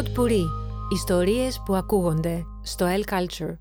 [0.00, 0.44] Pod Puri.
[0.92, 3.56] Ιστορίες που ακούγονται στο El Culture.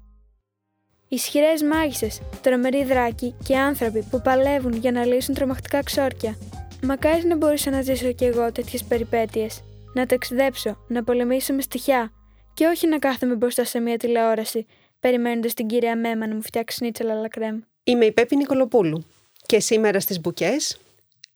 [1.07, 6.37] Ισχυρές μάγισσες, τρομεροί δράκοι και άνθρωποι που παλεύουν για να λύσουν τρομακτικά ξόρκια.
[6.81, 9.61] Μακάρι να μπορούσα να ζήσω κι εγώ τέτοιες περιπέτειες.
[9.93, 12.11] Να ταξιδέψω, να πολεμήσω με στοιχιά
[12.53, 14.65] και όχι να κάθομαι μπροστά σε μια τηλεόραση,
[14.99, 17.59] περιμένοντας την κυρία Μέμα να μου φτιάξει σνίτσελ αλακρέμ.
[17.83, 19.05] Είμαι η Πέπη Νικολοπούλου
[19.45, 20.79] και σήμερα στις Μπουκές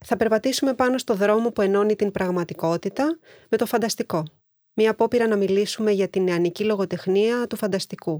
[0.05, 3.17] θα περπατήσουμε πάνω στο δρόμο που ενώνει την πραγματικότητα
[3.49, 4.23] με το φανταστικό.
[4.73, 8.19] Μία απόπειρα να μιλήσουμε για την νεανική λογοτεχνία του φανταστικού.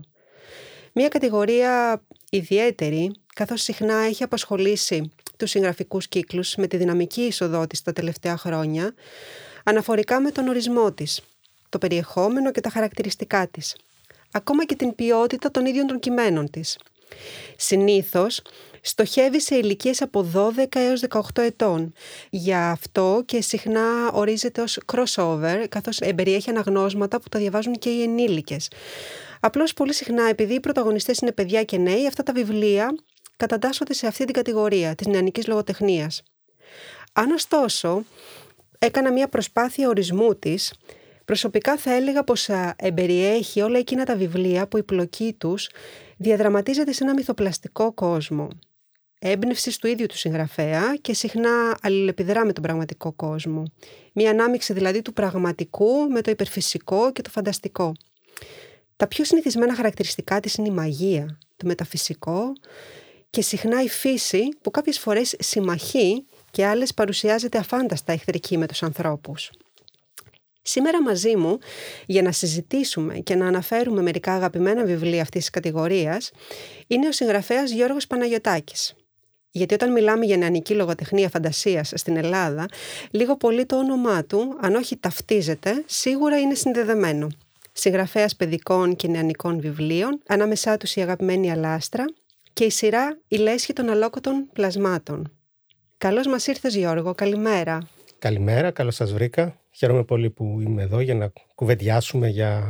[0.93, 7.81] Μία κατηγορία ιδιαίτερη, καθώς συχνά έχει απασχολήσει τους συγγραφικούς κύκλους με τη δυναμική είσοδό της
[7.81, 8.93] τα τελευταία χρόνια,
[9.63, 11.21] αναφορικά με τον ορισμό της,
[11.69, 13.75] το περιεχόμενο και τα χαρακτηριστικά της,
[14.31, 16.77] ακόμα και την ποιότητα των ίδιων των κειμένων της.
[17.57, 18.41] Συνήθως,
[18.85, 21.93] στοχεύει σε ηλικίες από 12 έως 18 ετών.
[22.29, 28.01] Γι' αυτό και συχνά ορίζεται ως crossover, καθώς εμπεριέχει αναγνώσματα που τα διαβάζουν και οι
[28.01, 28.71] ενήλικες.
[29.39, 32.95] Απλώς πολύ συχνά, επειδή οι πρωταγωνιστές είναι παιδιά και νέοι, αυτά τα βιβλία
[33.37, 36.23] κατατάσσονται σε αυτή την κατηγορία της νεανικής λογοτεχνίας.
[37.13, 38.03] Αν ωστόσο
[38.79, 40.73] έκανα μια προσπάθεια ορισμού της,
[41.25, 45.69] προσωπικά θα έλεγα πως εμπεριέχει όλα εκείνα τα βιβλία που η πλοκή τους
[46.17, 48.47] διαδραματίζεται σε ένα μυθοπλαστικό κόσμο
[49.25, 53.63] έμπνευσης του ίδιου του συγγραφέα και συχνά αλληλεπιδρά με τον πραγματικό κόσμο.
[54.13, 57.91] Μια ανάμειξη δηλαδή του πραγματικού με το υπερφυσικό και το φανταστικό.
[58.95, 62.53] Τα πιο συνηθισμένα χαρακτηριστικά της είναι η μαγεία, το μεταφυσικό
[63.29, 68.83] και συχνά η φύση που κάποιες φορές συμμαχεί και άλλες παρουσιάζεται αφάνταστα εχθρική με τους
[68.83, 69.51] ανθρώπους.
[70.61, 71.57] Σήμερα μαζί μου,
[72.05, 76.31] για να συζητήσουμε και να αναφέρουμε μερικά αγαπημένα βιβλία αυτής της κατηγορίας,
[76.87, 78.93] είναι ο συγγραφέας Γιώργος Παναγιωτάκης.
[79.55, 82.65] Γιατί όταν μιλάμε για νεανική λογοτεχνία φαντασίας στην Ελλάδα,
[83.11, 87.27] λίγο πολύ το όνομά του, αν όχι ταυτίζεται, σίγουρα είναι συνδεδεμένο.
[87.71, 92.05] Συγγραφέας παιδικών και νεανικών βιβλίων, ανάμεσά τους η αγαπημένη Αλάστρα
[92.53, 95.31] και η σειρά «Η λέσχη των αλόκοτων πλασμάτων».
[95.97, 97.87] Καλώς μας ήρθες Γιώργο, καλημέρα.
[98.19, 99.59] Καλημέρα, καλώς σας βρήκα.
[99.71, 102.63] Χαίρομαι πολύ που είμαι εδώ για να κουβεντιάσουμε για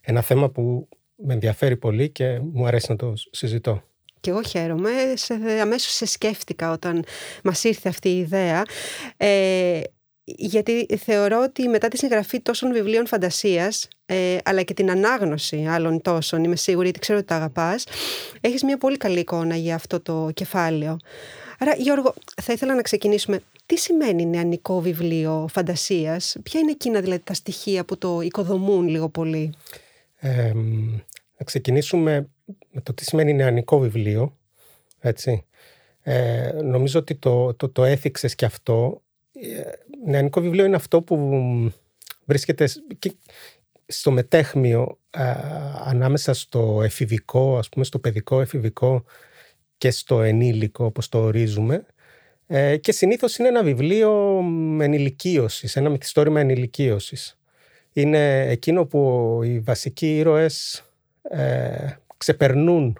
[0.00, 3.89] ένα θέμα που με ενδιαφέρει πολύ και μου αρέσει να το συζητώ.
[4.20, 7.04] Και εγώ χαίρομαι, σε, αμέσως σε σκέφτηκα όταν
[7.44, 8.62] μας ήρθε αυτή η ιδέα.
[9.16, 9.80] Ε,
[10.24, 16.02] γιατί θεωρώ ότι μετά τη συγγραφή τόσων βιβλίων φαντασίας ε, αλλά και την ανάγνωση άλλων
[16.02, 17.84] τόσων, είμαι σίγουρη ότι ξέρω ότι τα αγαπάς,
[18.40, 20.96] έχεις μια πολύ καλή εικόνα για αυτό το κεφάλαιο.
[21.58, 23.40] Άρα Γιώργο, θα ήθελα να ξεκινήσουμε.
[23.66, 29.08] Τι σημαίνει νεανικό βιβλίο φαντασίας, ποια είναι εκείνα δηλαδή τα στοιχεία που το οικοδομούν λίγο
[29.08, 29.52] πολύ;
[30.16, 30.52] Ε,
[31.38, 32.28] να ξεκινήσουμε
[32.70, 34.36] με το τι σημαίνει νεανικό βιβλίο,
[34.98, 35.44] έτσι.
[36.02, 39.02] Ε, νομίζω ότι το, το, το έθιξες και αυτό.
[39.32, 39.62] Ε,
[40.04, 41.16] νεανικό βιβλίο είναι αυτό που
[42.24, 43.12] βρίσκεται και
[43.86, 45.34] στο μετέχμιο ε,
[45.84, 49.04] ανάμεσα στο εφηβικό, ας πούμε, στο παιδικό εφηβικό
[49.78, 51.86] και στο ενήλικο, όπως το ορίζουμε.
[52.46, 54.38] Ε, και συνήθως είναι ένα βιβλίο
[54.80, 57.38] ενηλικίωσης, ένα μυθιστόρημα ενηλικίωσης.
[57.92, 60.84] Είναι εκείνο που οι βασικοί ήρωες
[61.22, 62.98] ε, ξεπερνούν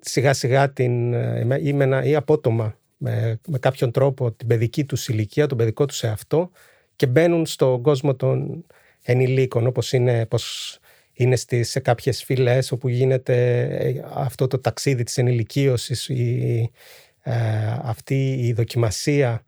[0.00, 5.08] σιγά σιγά την, ε, ή, με ή απότομα με, με κάποιον τρόπο την παιδική τους
[5.08, 6.50] ηλικία, τον παιδικό τους εαυτό
[6.96, 8.64] και μπαίνουν στον κόσμο των
[9.02, 10.78] ενηλίκων όπως είναι, πως
[11.12, 16.70] είναι στις, σε κάποιες φυλές όπου γίνεται ε, αυτό το ταξίδι της ενηλικίωσης η,
[17.22, 17.32] ε,
[17.82, 19.44] αυτή η δοκιμασία.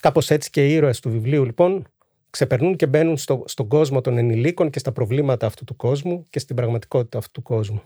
[0.00, 1.86] Κάπως έτσι και οι ήρωες του βιβλίου λοιπόν
[2.30, 6.38] ξεπερνούν και μπαίνουν στο, στον κόσμο των ενηλίκων και στα προβλήματα αυτού του κόσμου και
[6.38, 7.82] στην πραγματικότητα αυτού του κόσμου.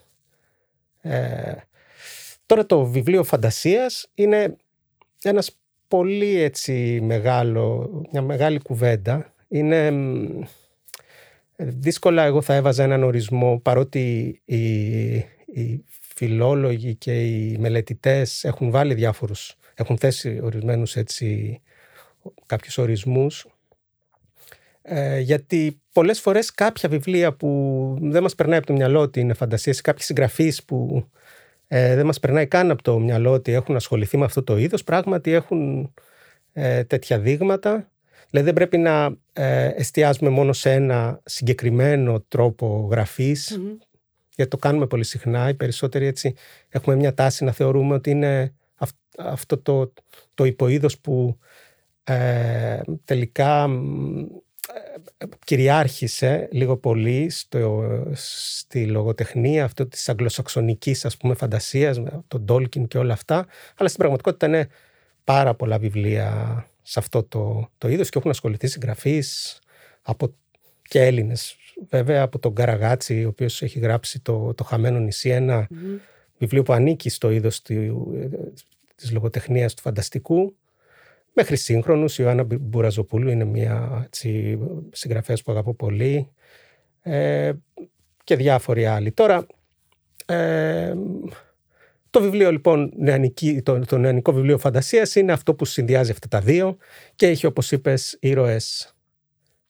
[1.01, 1.55] Ε,
[2.47, 4.57] τώρα το βιβλίο φαντασίας είναι
[5.23, 5.57] ένας
[5.89, 9.35] πολύ έτσι μεγάλο, μια μεγάλη κουβέντα.
[9.49, 9.93] Είναι
[11.57, 14.75] δύσκολα εγώ θα έβαζα έναν ορισμό παρότι οι,
[15.47, 21.61] οι φιλόλογοι και οι μελετητές έχουν βάλει διάφορους, έχουν θέσει ορισμένους έτσι
[22.47, 23.47] κάποιους ορισμούς
[24.83, 29.35] ε, γιατί πολλές φορές κάποια βιβλία που δεν μας περνάει από το μυαλό ότι είναι
[29.35, 31.07] φαντασίες, κάποιοι συγγραφείς που
[31.67, 34.85] ε, δεν μας περνάει καν από το μυαλό ότι έχουν ασχοληθεί με αυτό το είδος,
[34.85, 35.93] πράγματι έχουν
[36.53, 37.91] ε, τέτοια δείγματα.
[38.31, 42.89] Δηλαδή δεν πρέπει να ε, εστιάζουμε μόνο σε ένα συγκεκριμένο τρόπο
[44.35, 45.49] γιατί το κάνουμε πολύ συχνά.
[45.49, 46.35] Οι περισσότεροι έτσι
[46.69, 48.55] έχουμε μια τάση να θεωρούμε ότι είναι
[49.17, 49.93] αυτό το,
[50.35, 51.39] το υποείδος που
[52.05, 53.69] ε, τελικά
[55.45, 62.89] κυριάρχησε λίγο πολύ στο, στη λογοτεχνία αυτό της αγγλοσαξονικής ας πούμε φαντασίας με τον Τόλκιν
[62.89, 63.47] και όλα αυτά
[63.77, 64.69] αλλά στην πραγματικότητα είναι
[65.25, 69.59] πάρα πολλά βιβλία σε αυτό το, το είδος και έχουν ασχοληθεί συγγραφείς
[70.03, 70.35] από
[70.83, 71.57] και Έλληνες.
[71.89, 75.69] Βέβαια από τον Καραγάτσι, ο οποίος έχει γράψει το, το Χαμένο νησί, ένα
[76.39, 77.63] βιβλίο που ανήκει στο είδος
[78.95, 80.57] της λογοτεχνίας του φανταστικού,
[81.33, 82.19] μέχρι σύγχρονους.
[82.19, 84.59] Η Ιωάννα Μπουραζοπούλου είναι μια έτσι,
[84.93, 86.29] συγγραφέας που αγαπώ πολύ
[87.03, 87.53] ε,
[88.25, 89.13] και διάφοροι άλλοι.
[89.13, 89.47] Τώρα,
[90.27, 90.95] ε,
[92.11, 96.41] το βιβλίο λοιπόν, νεανική, το, το νεανικό βιβλίο φαντασίας είναι αυτό που συνδυάζει αυτά τα
[96.41, 96.77] δύο
[97.15, 98.95] και έχει όπως είπες ήρωες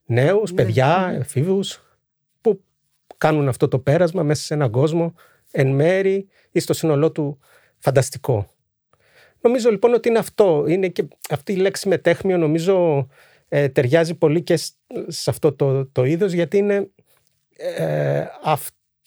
[0.07, 0.57] νέους, ναι.
[0.57, 1.83] παιδιά, εφήβους
[2.41, 2.63] που
[3.17, 5.15] κάνουν αυτό το πέρασμα μέσα σε έναν κόσμο
[5.51, 7.39] εν μέρη ή στο σύνολό του
[7.79, 8.47] φανταστικό.
[9.43, 10.65] Νομίζω λοιπόν ότι είναι αυτό.
[10.69, 13.07] Είναι και αυτή η λέξη μετέχμιο νομίζω
[13.49, 14.57] ε, ταιριάζει πολύ και
[15.07, 16.91] σε αυτό το, το είδος γιατί είναι
[17.57, 18.25] ε,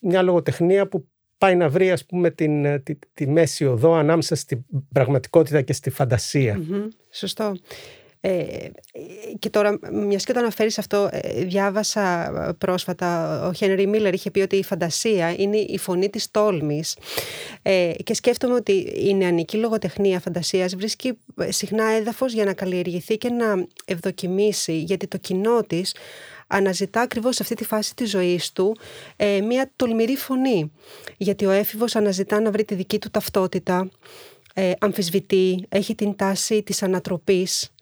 [0.02, 4.36] μια λογοτεχνία που πάει να βρει ας πούμε την, ε, τη, τη μέση οδό ανάμεσα
[4.36, 6.60] στην πραγματικότητα και στη φαντασια
[7.12, 7.54] Σωστό.
[8.28, 8.72] Ε,
[9.40, 13.40] και τώρα, μιας και το αναφέρεις αυτό, ε, διάβασα πρόσφατα.
[13.48, 16.98] Ο Χένρι Μίλλερ είχε πει ότι η φαντασία είναι η φωνή της τόλμης.
[17.62, 21.18] Ε, και σκέφτομαι ότι η νεανική λογοτεχνία φαντασίας βρίσκει
[21.50, 25.96] συχνά έδαφος για να καλλιεργηθεί και να ευδοκιμήσει, γιατί το κοινό της
[26.48, 28.78] αναζητά ακριβώς σε αυτή τη φάση της ζωής του
[29.16, 30.72] ε, μια τολμηρή φωνή.
[31.18, 33.90] Γιατί ο έφηβος αναζητά να βρει τη δική του ταυτότητα,
[34.54, 37.75] ε, αμφισβητεί, έχει την τάση της ανατροπής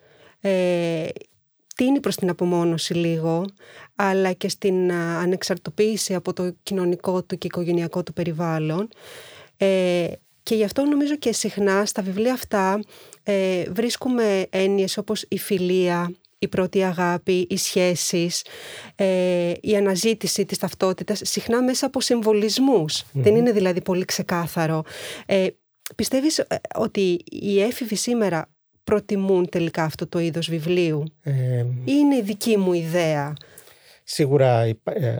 [0.44, 1.08] ε,
[1.76, 3.46] τίνει προς την απομόνωση λίγο,
[3.96, 8.90] αλλά και στην ανεξαρτοποίηση από το κοινωνικό του και οικογενειακό του περιβάλλον.
[9.58, 10.08] Ε,
[10.44, 12.80] και γι' αυτό νομίζω και συχνά στα βιβλία αυτά
[13.24, 16.12] ε, βρίσκουμε έννοιες όπως η φιλία,
[16.44, 18.46] η πρώτη αγάπη, οι σχέσεις,
[18.96, 24.84] ε, η αναζήτηση της ταυτότητας, συχνά μέσα από συμβολισμους Δεν είναι δηλαδή πολύ ξεκάθαρο.
[25.26, 25.48] Ε,
[25.96, 28.53] πιστεύεις ε, ότι οι έφηβοι σήμερα
[28.84, 33.34] προτιμούν τελικά αυτό το είδος βιβλίου; Ε, είναι η δική μου ιδέα;
[34.04, 35.18] Σίγουρα ε,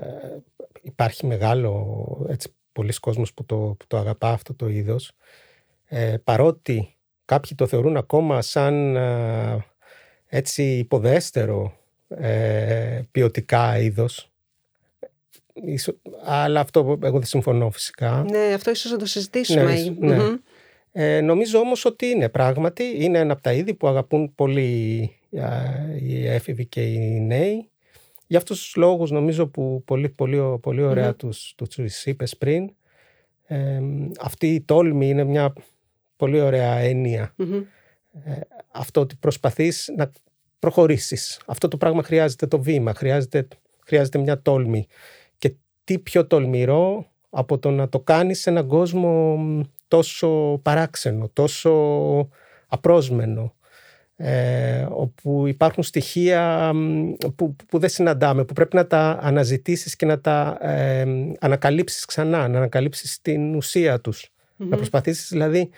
[0.82, 5.12] υπάρχει μεγάλο έτσι, πολλοί κόσμος που το, που το αγαπά αυτό το είδος
[5.86, 6.96] ε, παρότι
[7.26, 9.66] κάποιοι το θεωρούν ακόμα σαν ε,
[10.28, 11.78] έτσι υποδέστερο
[12.08, 14.28] ε, ποιοτικά είδος
[16.24, 18.26] αλλά αυτό εγώ δεν συμφωνώ φυσικά.
[18.30, 19.94] Ναι, αυτό ίσως να το συζητήσουμε.
[20.00, 20.36] Ναι, ναι.
[20.96, 25.12] Ε, νομίζω όμως ότι είναι πράγματι, είναι ένα από τα είδη που αγαπούν πολύ
[26.00, 27.70] οι έφηβοι και οι νέοι.
[28.28, 31.18] Για αυτούς τους λόγους νομίζω που πολύ, πολύ, πολύ ωραία mm-hmm.
[31.18, 32.70] τους, τους είπες πριν.
[33.46, 33.80] Ε,
[34.20, 35.54] αυτή η τόλμη είναι μια
[36.16, 36.80] πολύ ωραία
[38.24, 38.40] Ε,
[38.72, 40.12] αυτό ότι προσπαθείς να
[40.60, 41.40] προχωρήσεις.
[41.46, 43.48] Αυτό το πράγμα χρειάζεται το βήμα, χρειάζεται,
[43.86, 44.88] χρειάζεται μια τόλμη.
[45.38, 49.38] Και τι πιο τολμηρό από το να το κάνεις σε έναν κόσμο
[49.94, 51.72] τόσο παράξενο, τόσο
[52.68, 53.54] απρόσμενο,
[54.16, 56.72] ε, όπου υπάρχουν στοιχεία
[57.36, 61.06] που, που δεν συναντάμε, που πρέπει να τα αναζητήσεις και να τα ε,
[61.40, 64.32] ανακαλύψεις ξανά, να ανακαλύψεις την ουσία τους.
[64.58, 65.70] Να προσπαθήσεις δηλαδή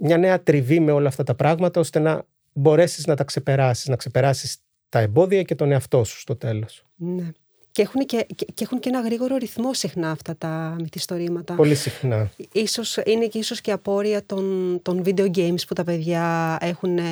[0.00, 3.96] μια νέα τριβή με όλα αυτά τα πράγματα, ώστε να μπορέσεις να τα ξεπεράσεις, να
[3.96, 4.56] ξεπεράσεις
[4.88, 6.84] τα εμπόδια και τον εαυτό σου στο τέλος.
[6.96, 7.30] Ναι.
[7.72, 11.54] Και έχουν και, και, έχουν και ένα γρήγορο ρυθμό συχνά αυτά τα μυθιστορήματα.
[11.54, 12.30] Πολύ συχνά.
[12.52, 17.02] Ίσως, είναι και ίσως και απόρρια των, των video games που τα παιδιά έχουν ε,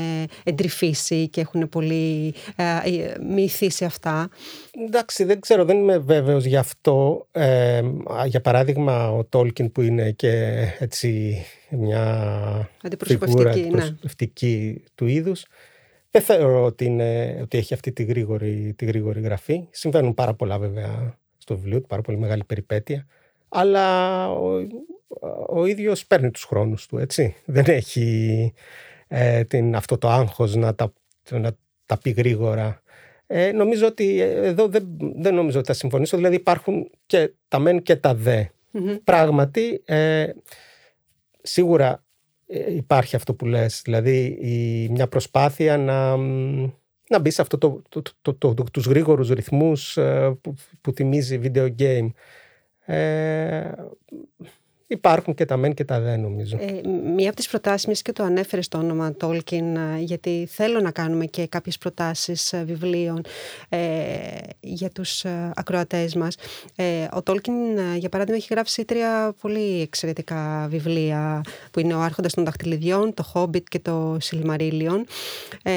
[0.44, 4.28] εντρυφήσει και έχουν πολύ ε, ε, μύθει σε αυτά.
[4.86, 7.26] Εντάξει, δεν ξέρω, δεν είμαι βέβαιος γι' αυτό.
[7.32, 7.82] Ε,
[8.26, 11.36] για παράδειγμα, ο Τόλκιν που είναι και έτσι
[11.70, 12.70] μια
[13.06, 14.90] φιγούρα αντιπροσωπευτική ναι.
[14.94, 15.46] του είδους
[16.10, 19.66] δεν θεωρώ ότι, είναι, ότι έχει αυτή τη γρήγορη, τη γρήγορη γραφή.
[19.70, 23.06] Συμβαίνουν πάρα πολλά βέβαια στο βιβλίο του, πάρα πολύ μεγάλη περιπέτεια.
[23.48, 24.66] Αλλά ο,
[25.48, 27.34] ο ίδιος παίρνει τους χρόνους του, έτσι.
[27.44, 28.52] Δεν έχει
[29.08, 30.92] ε, την, αυτό το άγχος να τα,
[31.30, 32.82] να τα πει γρήγορα.
[33.26, 34.86] Ε, νομίζω ότι εδώ δεν,
[35.16, 36.16] δεν νομίζω ότι θα συμφωνήσω.
[36.16, 38.44] Δηλαδή υπάρχουν και τα μεν και τα δε.
[39.04, 40.30] Πράγματι, ε,
[41.42, 42.07] σίγουρα ε,
[42.68, 46.16] υπάρχει αυτό που λες, δηλαδή η, μια προσπάθεια να,
[47.08, 50.92] να μπει σε αυτό το, το, το, το, το τους γρήγορους ρυθμούς ε, που, που
[50.92, 52.08] θυμίζει video game.
[52.84, 53.72] Ε,
[54.90, 56.58] Υπάρχουν και τα μεν και τα δεν νομίζω.
[56.60, 60.80] Ε, μία από τις προτάσεις, μιας και το ανέφερες στο όνομα Tolkien, ε, γιατί θέλω
[60.80, 63.20] να κάνουμε και κάποιες προτάσεις ε, βιβλίων
[63.68, 63.78] ε,
[64.60, 66.36] για τους ε, ακροατές μας.
[66.76, 71.40] Ε, ο Tolkien, για παράδειγμα, έχει γράψει τρία πολύ εξαιρετικά βιβλία,
[71.70, 75.02] που είναι ο Άρχοντας των Δαχτυλιδιών, το Hobbit και το Silmarillion,
[75.62, 75.72] ε,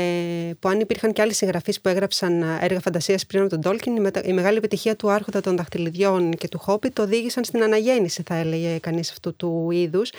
[0.59, 4.33] που αν υπήρχαν και άλλοι συγγραφείς που έγραψαν έργα φαντασίας πριν από τον Tolkien, η
[4.33, 8.99] μεγάλη επιτυχία του Άρχοντα των Δαχτυλιδιών και του Hobbit οδήγησαν στην αναγέννηση, θα έλεγε κανείς
[9.01, 10.11] ταινίες αυτού του είδους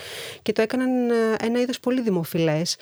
[0.43, 2.77] και το έκαναν ε, ένα είδος πολύ δημοφιλές.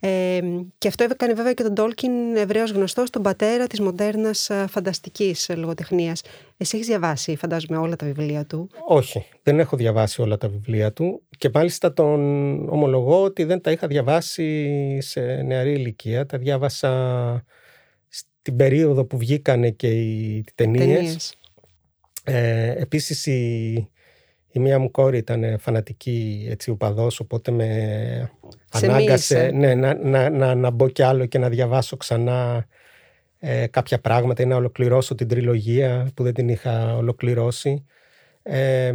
[0.00, 0.40] Ε,
[0.78, 5.50] και αυτό έκανε βέβαια και τον Τόλκιν ευρέως γνωστό στον πατέρα της μοντέρνας ε, φανταστικής
[5.56, 6.22] λογοτεχνίας.
[6.56, 10.92] Εσύ έχεις διαβάσει φαντάζομαι όλα τα βιβλία του; Όχι, δεν έχω διαβάσει όλα τα βιβλία
[10.92, 12.20] του και μάλιστα τον
[12.68, 16.26] ομολογώ ότι δεν τα είχα διαβάσει σε νεαρή ηλικία.
[16.26, 17.44] Τα διάβασα
[18.08, 21.36] στην περίοδο που βγήκανε και οι ταινίες.
[22.28, 23.88] Ε, επίσης η,
[24.56, 28.30] η μία μου κόρη ήταν φανατική έτσι οπαδός οπότε με
[28.70, 32.66] ανάγκασε ναι, να, να, να, να, μπω κι άλλο και να διαβάσω ξανά
[33.38, 37.84] ε, κάποια πράγματα ή να ολοκληρώσω την τριλογία που δεν την είχα ολοκληρώσει.
[38.42, 38.92] Ε,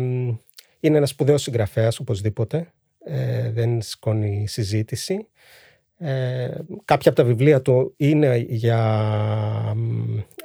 [0.80, 2.72] είναι ένας σπουδαίος συγγραφέας οπωσδήποτε.
[3.06, 5.27] Ε, δεν σκόνει συζήτηση.
[5.98, 6.50] Ε,
[6.86, 8.82] κάποια από τα βιβλία του είναι για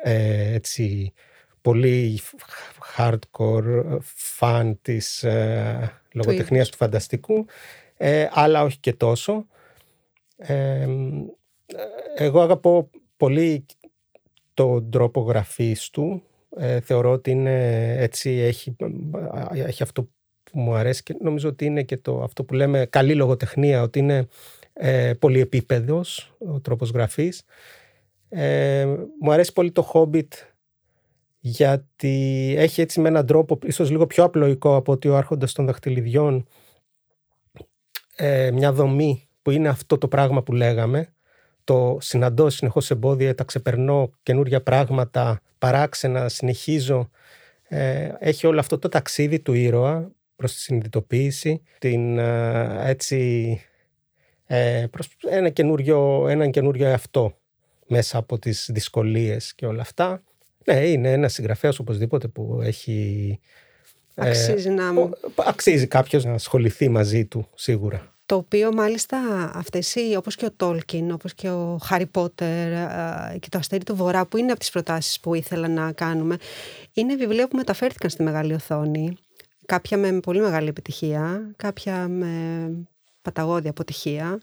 [0.03, 1.13] ε, έτσι,
[1.67, 2.21] πολύ
[2.97, 3.99] hardcore
[4.39, 7.47] fan της ε, λογοτεχνίας του φανταστικού,
[7.97, 9.47] ε, αλλά όχι και τόσο.
[10.37, 10.87] Ε,
[12.17, 13.67] εγώ αγαπώ πολύ
[14.55, 16.23] τον τρόπο γραφής του.
[16.57, 18.77] Ε, θεωρώ ότι είναι έτσι, έχει,
[19.53, 20.03] έχει αυτό
[20.43, 23.99] που μου αρέσει και νομίζω ότι είναι και το, αυτό που λέμε καλή λογοτεχνία, ότι
[23.99, 24.27] είναι
[24.73, 27.45] ε, πολυεπίπεδος ο τρόπος γραφής.
[28.29, 28.87] Ε,
[29.21, 30.29] μου αρέσει πολύ το Hobbit
[31.39, 35.67] γιατί έχει έτσι με έναν τρόπο ίσως λίγο πιο απλοϊκό από ότι ο Άρχοντας των
[35.67, 36.47] Δαχτυλιδιών
[38.17, 41.11] ε, μια δομή που είναι αυτό το πράγμα που λέγαμε
[41.67, 47.11] το συναντώ συνεχώς εμπόδια, τα ξεπερνώ καινούργια πράγματα, παράξενα, συνεχίζω.
[47.69, 53.61] Ε, έχει όλο αυτό το ταξίδι του ήρωα προς τη συνειδητοποίηση, την ε, έτσι
[54.47, 57.39] ε, προς ένα καινούριο, έναν καινούριο εαυτό
[57.87, 60.23] μέσα από τις δυσκολίες και όλα αυτά.
[60.67, 63.41] Ναι, είναι ένας συγγραφέας οπωσδήποτε που έχει...
[64.15, 65.11] Ε, αξίζει να μου.
[65.35, 68.15] Αξίζει κάποιος να ασχοληθεί μαζί του, σίγουρα.
[68.27, 69.19] Το οποίο μάλιστα
[69.55, 72.71] αυτές οι, όπως και ο Τόλκιν, όπως και ο Χάρι Πότερ
[73.39, 76.37] και το Αστέρι του Βορρά που είναι από τις προτάσεις που ήθελα να κάνουμε
[76.93, 79.17] είναι βιβλία που μεταφέρθηκαν στη μεγάλη οθόνη.
[79.67, 82.71] Κάποια με πολύ μεγάλη επιτυχία, κάποια με
[83.27, 84.39] παταγώδη αποτυχία.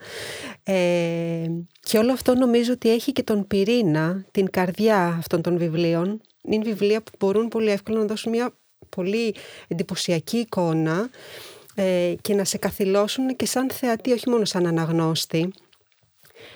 [0.63, 1.45] Ε,
[1.79, 6.21] και όλο αυτό νομίζω ότι έχει και τον πυρήνα, την καρδιά αυτών των βιβλίων.
[6.41, 8.53] Είναι βιβλία που μπορούν πολύ εύκολα να δώσουν μια
[8.89, 9.35] πολύ
[9.67, 11.09] εντυπωσιακή εικόνα
[11.75, 15.53] ε, και να σε καθυλώσουν και σαν θεατή, όχι μόνο σαν αναγνώστη.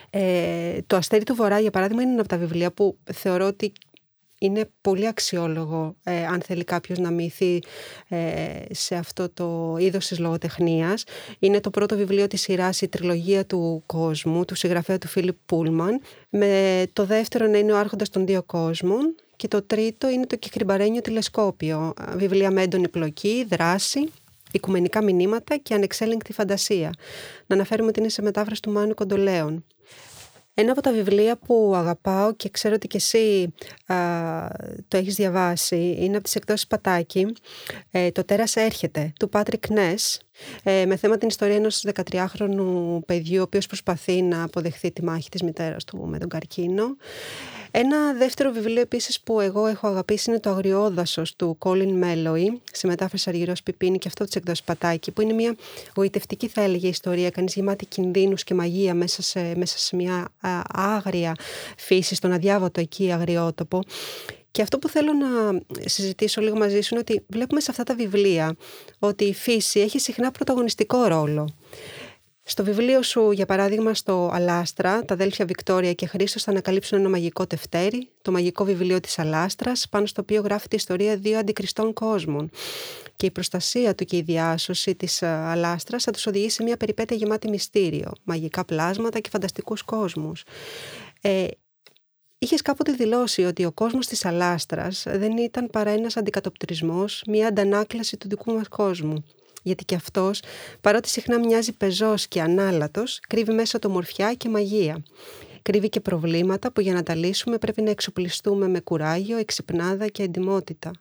[0.10, 3.72] Ε, το Αστέρι του Βορρά, για παράδειγμα, είναι ένα από τα βιβλία που θεωρώ ότι
[4.40, 7.64] είναι πολύ αξιόλογο ε, αν θέλει κάποιος να μυθεί
[8.08, 8.18] ε,
[8.72, 11.04] σε αυτό το είδος της λογοτεχνίας.
[11.40, 16.02] Είναι το πρώτο βιβλίο της σειράς «Η τριλογία του κόσμου» του συγγραφέα του Φίλιπ Πούλμαν
[16.30, 20.36] με το δεύτερο να είναι «Ο άρχοντας των δύο κόσμων» και το τρίτο είναι το
[20.36, 24.10] «Κικριμπαρένιο τηλεσκόπιο» βιβλία με έντονη πλοκή, δράση
[24.52, 26.94] οικουμενικά μηνύματα και ανεξέλεγκτη φαντασία.
[27.48, 29.66] Να αναφέρουμε ότι είναι σε μετάφραση του Μάνου Κοντολέων.
[30.60, 33.54] Ένα από τα βιβλία που αγαπάω και ξέρω ότι και εσύ
[34.88, 37.34] το έχεις διαβάσει είναι από τις εκδόσεις Πατάκη
[37.92, 40.22] ε, «Το τέρας έρχεται» του Πάτρικ Νες
[40.64, 45.30] ε, με θέμα την ιστορία ενός 13χρονου παιδιού ο οποίος προσπαθεί να αποδεχθεί τη μάχη
[45.30, 46.96] της μητέρας του με τον καρκίνο.
[47.72, 52.88] Ένα δεύτερο βιβλίο επίσης που εγώ έχω αγαπήσει είναι το Αγριόδασος του Κόλιν Μέλοϊ, σε
[52.88, 55.56] μετάφραση Αργυρός Πιπίνη και αυτό της εκδόση Πατάκη, που είναι μια
[55.96, 60.28] γοητευτική, θα έλεγε, ιστορία, κανείς γεμάτη κινδύνους και μαγεία μέσα σε, μέσα σε μια
[60.74, 61.36] άγρια
[61.78, 63.84] φύση, στον αδιάβατο εκεί αγριότοπο.
[64.58, 67.96] Και αυτό που θέλω να συζητήσω λίγο μαζί σου είναι ότι βλέπουμε σε αυτά τα
[67.96, 68.56] βιβλία
[69.00, 71.50] ότι η φύση έχει συχνά πρωταγωνιστικό ρόλο.
[72.44, 77.10] Στο βιβλίο σου, για παράδειγμα, στο Αλάστρα, τα αδέλφια Βικτόρια και Χρήστος θα ανακαλύψουν ένα
[77.10, 81.94] μαγικό τευτέρι, το μαγικό βιβλίο της Αλάστρας, πάνω στο οποίο γράφει τη ιστορία δύο αντικριστών
[81.94, 82.50] κόσμων.
[83.16, 86.78] Και η προστασία του και η διάσωση της ε, Αλάστρας θα τους οδηγήσει σε μια
[86.78, 90.44] περιπέτεια γεμάτη μυστήριο, μαγικά πλάσματα και φανταστικούς κόσμους.
[91.22, 91.48] Ε,
[92.40, 98.18] Είχες κάποτε δηλώσει ότι ο κόσμος της Αλάστρας δεν ήταν παρά ένας αντικατοπτρισμός, μια αντανάκλαση
[98.18, 99.24] του δικού μας κόσμου
[99.68, 100.42] γιατί και αυτός,
[100.82, 105.04] παρότι συχνά μοιάζει πεζός και ανάλατος, κρύβει μέσα το μορφιά και μαγεία.
[105.62, 110.24] Κρύβει και προβλήματα που για να τα λύσουμε πρέπει να εξοπλιστούμε με κουράγιο, εξυπνάδα και
[110.24, 110.92] εντυμότητα.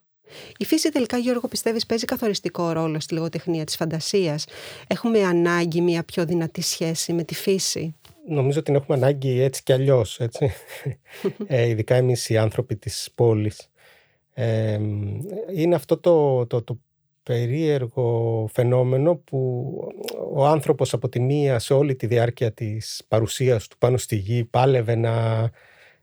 [0.56, 4.44] Η φύση τελικά, Γιώργο, πιστεύεις παίζει καθοριστικό ρόλο στη λογοτεχνία της φαντασίας;
[4.86, 7.94] Έχουμε ανάγκη μια πιο δυνατή σχέση με τη φύση;
[8.28, 10.52] Νομίζω ότι την έχουμε ανάγκη έτσι κι αλλιώς, έτσι.
[11.46, 13.70] ε, ειδικά εμείς οι άνθρωποι της πόλης.
[14.34, 14.80] Ε,
[15.54, 16.78] είναι αυτό το, το, το
[17.22, 19.74] περίεργο φαινόμενο που
[20.32, 24.44] ο άνθρωπος από τη μία σε όλη τη διάρκεια της παρουσίας του πάνω στη γη
[24.44, 25.14] πάλευε να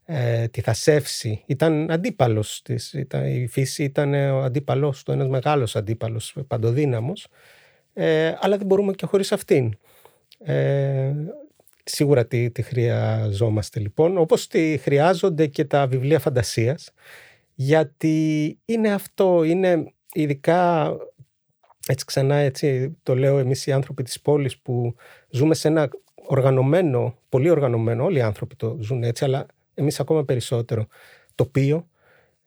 [0.05, 1.43] ε, τη θασεύσει.
[1.45, 2.93] Ήταν αντίπαλος της.
[2.93, 7.27] Ήταν, η φύση ήταν ο αντίπαλος του, ένας μεγάλος αντίπαλος, παντοδύναμος.
[7.93, 9.77] ε, αλλά δεν μπορούμε και χωρίς αυτήν.
[10.39, 11.13] Ε,
[11.83, 16.91] σίγουρα τη, τη χρειαζόμαστε λοιπόν, όπως τη χρειάζονται και τα βιβλία φαντασίας,
[17.55, 20.91] γιατί είναι αυτό, είναι ειδικά
[21.87, 24.95] έτσι ξανά έτσι το λέω εμείς οι άνθρωποι της πόλης που
[25.29, 25.89] ζούμε σε ένα
[26.27, 30.87] οργανωμένο, πολύ οργανωμένο, όλοι οι άνθρωποι το ζουν έτσι, αλλά εμείς ακόμα περισσότερο,
[31.35, 31.87] τοπίο,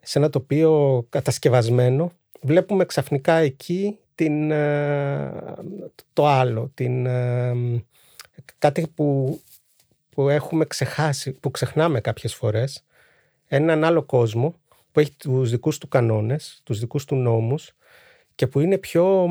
[0.01, 2.13] σε ένα τοπίο κατασκευασμένο,
[2.43, 5.33] βλέπουμε ξαφνικά εκεί την, ε,
[6.13, 7.55] το άλλο, την, ε,
[8.59, 9.41] κάτι που,
[10.11, 12.85] που έχουμε ξεχάσει, που ξεχνάμε κάποιες φορές,
[13.47, 14.55] έναν άλλο κόσμο
[14.93, 17.73] που έχει τους δικούς του κανόνες, τους δικούς του νόμους
[18.35, 19.29] και που είναι πιο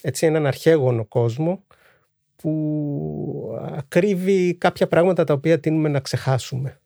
[0.00, 1.62] έτσι έναν αρχαίγωνο κόσμο
[2.36, 3.58] που
[3.88, 6.80] κρύβει κάποια πράγματα τα οποία τείνουμε να ξεχάσουμε.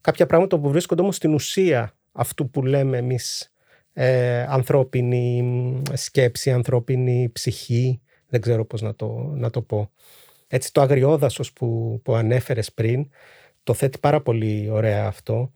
[0.00, 3.52] Κάποια πράγματα που βρίσκονται όμως στην ουσία αυτού που λέμε εμείς
[3.92, 9.90] ε, ανθρώπινη σκέψη, ανθρώπινη ψυχή, δεν ξέρω πώς να το, να το πω.
[10.54, 13.10] Έτσι το αγριόδασος που, που ανέφερες πριν,
[13.62, 15.52] το θέτει πάρα πολύ ωραία αυτό.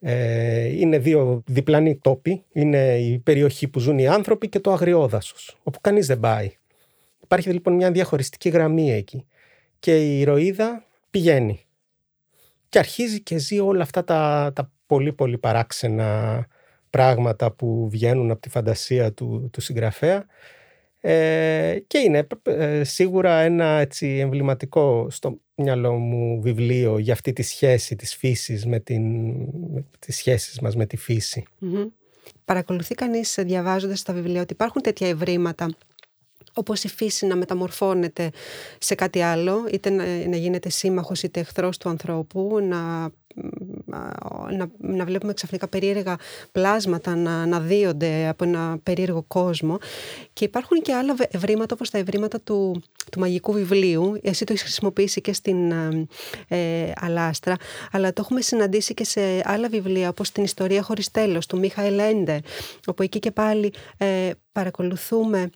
[0.00, 5.58] Ε, είναι δύο διπλανοί τόποι, είναι η περιοχή που ζουν οι άνθρωποι και το αγριόδασος,
[5.62, 6.52] όπου κανείς δεν πάει.
[7.22, 9.26] Υπάρχει λοιπόν μια διαχωριστική γραμμή εκεί
[9.78, 11.60] και η ηρωίδα πηγαίνει
[12.68, 16.46] και αρχίζει και ζει όλα αυτά τα, τα πολύ πολύ παράξενα
[16.90, 20.26] πράγματα που βγαίνουν από τη φαντασία του, του συγγραφέα
[21.00, 27.42] ε, και είναι ε, σίγουρα ένα έτσι εμβληματικό στο μυαλό μου βιβλίο για αυτή τη
[27.42, 29.02] σχέση της φύσης με, την,
[29.72, 31.42] με τις σχέσεις μας με τη φυση
[32.44, 35.70] Παρακολουθεί κανείς διαβάζοντας τα βιβλία ότι υπάρχουν τέτοια ευρήματα
[36.54, 38.30] όπως η φύση να μεταμορφώνεται
[38.78, 39.90] σε κάτι άλλο, είτε
[40.28, 43.10] να, γίνεται σύμμαχος είτε εχθρός του ανθρώπου, να,
[44.56, 46.16] να, να βλέπουμε ξαφνικά περίεργα
[46.52, 49.78] πλάσματα να, να δίονται από ένα περίεργο κόσμο.
[50.32, 54.18] Και υπάρχουν και άλλα ευρήματα όπως τα ευρήματα του, του μαγικού βιβλίου.
[54.22, 55.72] Εσύ το έχεις χρησιμοποιήσει και στην
[56.48, 57.56] ε, Αλάστρα
[57.92, 61.98] αλλά το έχουμε συναντήσει και σε άλλα βιβλία όπως την Ιστορία χωρίς τέλος του Μίχαελ
[61.98, 62.40] Έντε
[62.86, 65.50] όπου εκεί και πάλι ε, παρακολουθούμε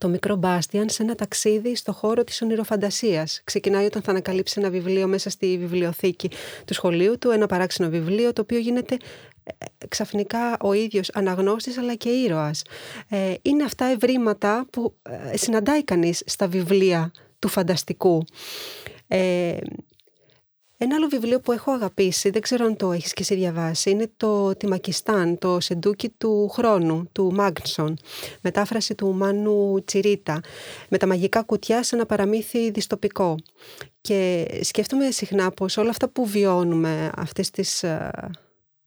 [0.00, 3.40] το μικρό Μπάστιαν σε ένα ταξίδι στο χώρο της ονειροφαντασίας.
[3.44, 6.30] Ξεκινάει όταν θα ανακαλύψει ένα βιβλίο μέσα στη βιβλιοθήκη
[6.64, 8.96] του σχολείου του, ένα παράξενο βιβλίο το οποίο γίνεται
[9.44, 9.52] ε,
[9.88, 12.62] ξαφνικά ο ίδιος αναγνώστης αλλά και ήρωας.
[13.08, 14.94] Ε, είναι αυτά ευρήματα που
[15.32, 18.24] ε, συναντάει κανείς στα βιβλία του φανταστικού.
[19.08, 19.56] Ε,
[20.82, 24.10] ένα άλλο βιβλίο που έχω αγαπήσει, δεν ξέρω αν το έχεις και εσύ διαβάσει, είναι
[24.16, 27.96] το «Τιμακιστάν», το «Σεντούκι του χρόνου» του Μάγνσον,
[28.40, 30.40] μετάφραση του Μάνου Τσιρίτα,
[30.88, 33.36] με τα μαγικά κουτιά σε ένα παραμύθι διστοπικό.
[34.00, 38.10] Και σκέφτομαι συχνά πως όλα αυτά που βιώνουμε αυτές τις ε,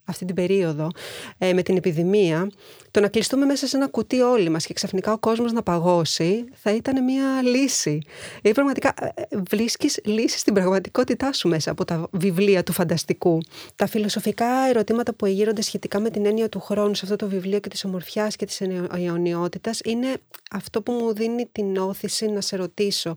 [0.06, 0.90] αυτή την περίοδο
[1.38, 2.52] ε, με την επιδημία,
[2.92, 6.46] το να κλειστούμε μέσα σε ένα κουτί όλοι μας και ξαφνικά ο κόσμος να παγώσει
[6.54, 8.02] θα ήταν μια λύση.
[8.34, 13.42] Γιατί πραγματικά ε, ε, βρίσκεις λύση στην πραγματικότητά σου μέσα από τα βιβλία του φανταστικού.
[13.76, 17.60] Τα φιλοσοφικά ερωτήματα που εγείρονται σχετικά με την έννοια του χρόνου σε αυτό το βιβλίο
[17.60, 18.62] και της ομορφιάς και της
[18.92, 20.08] αιωνιότητας είναι
[20.52, 23.14] αυτό που μου δίνει την όθηση να σε ρωτήσω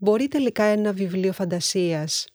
[0.00, 2.26] μπορεί τελικά ένα βιβλίο φαντασίας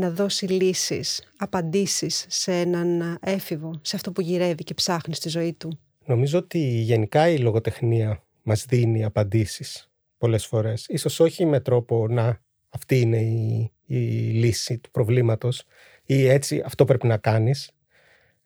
[0.00, 5.52] να δώσει λύσεις, απαντήσεις σε έναν έφηβο, σε αυτό που γυρεύει και ψάχνει στη ζωή
[5.52, 5.78] του.
[6.04, 10.86] Νομίζω ότι γενικά η λογοτεχνία μας δίνει απαντήσεις πολλές φορές.
[10.88, 13.96] Ίσως όχι με τρόπο να αυτή είναι η, η
[14.30, 15.64] λύση του προβλήματος
[16.04, 17.70] ή έτσι αυτό πρέπει να κάνεις,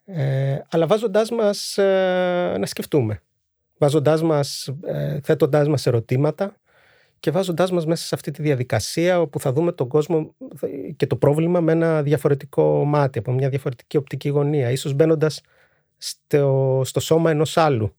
[0.04, 3.22] ε, αλλά βάζοντάς μας ε, να σκεφτούμε.
[3.78, 6.56] Βάζοντάς μας, ε, θέτοντάς μας ερωτήματα
[7.24, 10.34] και βάζοντάς μας μέσα σε αυτή τη διαδικασία όπου θα δούμε τον κόσμο
[10.96, 15.40] και το πρόβλημα με ένα διαφορετικό μάτι, από μια διαφορετική οπτική γωνία, ίσως μπαίνοντας
[15.96, 17.94] στο, στο σώμα ενός άλλου,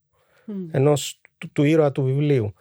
[0.48, 0.52] mm.
[0.72, 2.54] ενός του, του ήρωα του βιβλίου.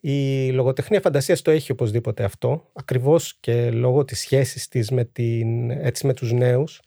[0.00, 5.70] Η λογοτεχνία φαντασίας το έχει οπωσδήποτε αυτό, ακριβώς και λόγω της σχέσης της με, την,
[5.70, 6.80] έτσι, με τους νέους,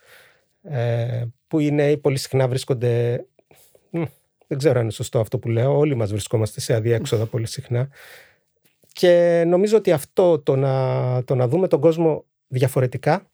[0.63, 3.25] ε, που οι νέοι πολύ συχνά βρίσκονται,
[4.47, 7.89] δεν ξέρω αν είναι σωστό αυτό που λέω, όλοι μας βρισκόμαστε σε αδιέξοδα πολύ συχνά,
[8.95, 13.29] και νομίζω ότι αυτό το να, το να δούμε τον κόσμο διαφορετικά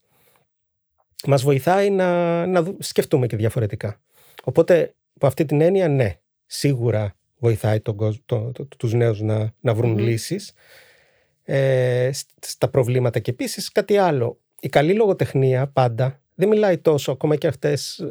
[1.27, 4.01] μας βοηθάει να, να σκεφτούμε και διαφορετικά.
[4.43, 9.53] Οπότε, από αυτή την έννοια, ναι, σίγουρα βοηθάει τον κόσμο, το, το, τους νέους να,
[9.59, 10.53] να βρουν λύσεις
[11.43, 13.19] ε, στα προβλήματα.
[13.19, 14.39] Και επίσης κάτι άλλο.
[14.59, 18.05] Η καλή λογοτεχνία πάντα δεν μιλάει τόσο ακόμα και αυτές,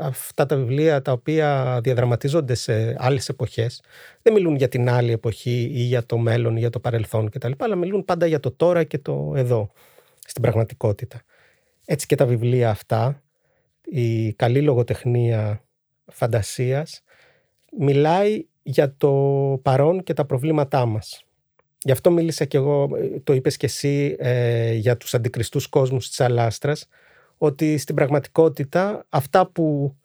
[0.00, 3.82] αυτά τα βιβλία τα οποία διαδραματίζονται σε άλλες εποχές
[4.22, 7.52] δεν μιλούν για την άλλη εποχή ή για το μέλλον ή για το παρελθόν κτλ.
[7.58, 9.70] αλλά μιλούν πάντα για το τώρα και το εδώ
[10.26, 11.22] στην πραγματικότητα.
[11.84, 13.22] Έτσι και τα βιβλία αυτά,
[13.84, 15.64] η καλή λογοτεχνία
[16.06, 17.02] φαντασίας
[17.78, 19.12] μιλάει για το
[19.62, 21.24] παρόν και τα προβλήματά μας.
[21.82, 22.88] Γι' αυτό μίλησα και εγώ,
[23.24, 26.88] το είπες και εσύ, ε, για τους αντικριστούς κόσμους της Αλάστρας,
[27.38, 29.96] ότι στην πραγματικότητα αυτά που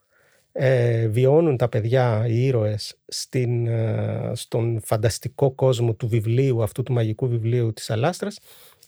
[0.52, 6.94] ε, βιώνουν τα παιδιά, οι ήρωες, στην, ε, στον φανταστικό κόσμο του βιβλίου, αυτού του
[6.94, 8.40] μαγικού βιβλίου της Αλάστρας,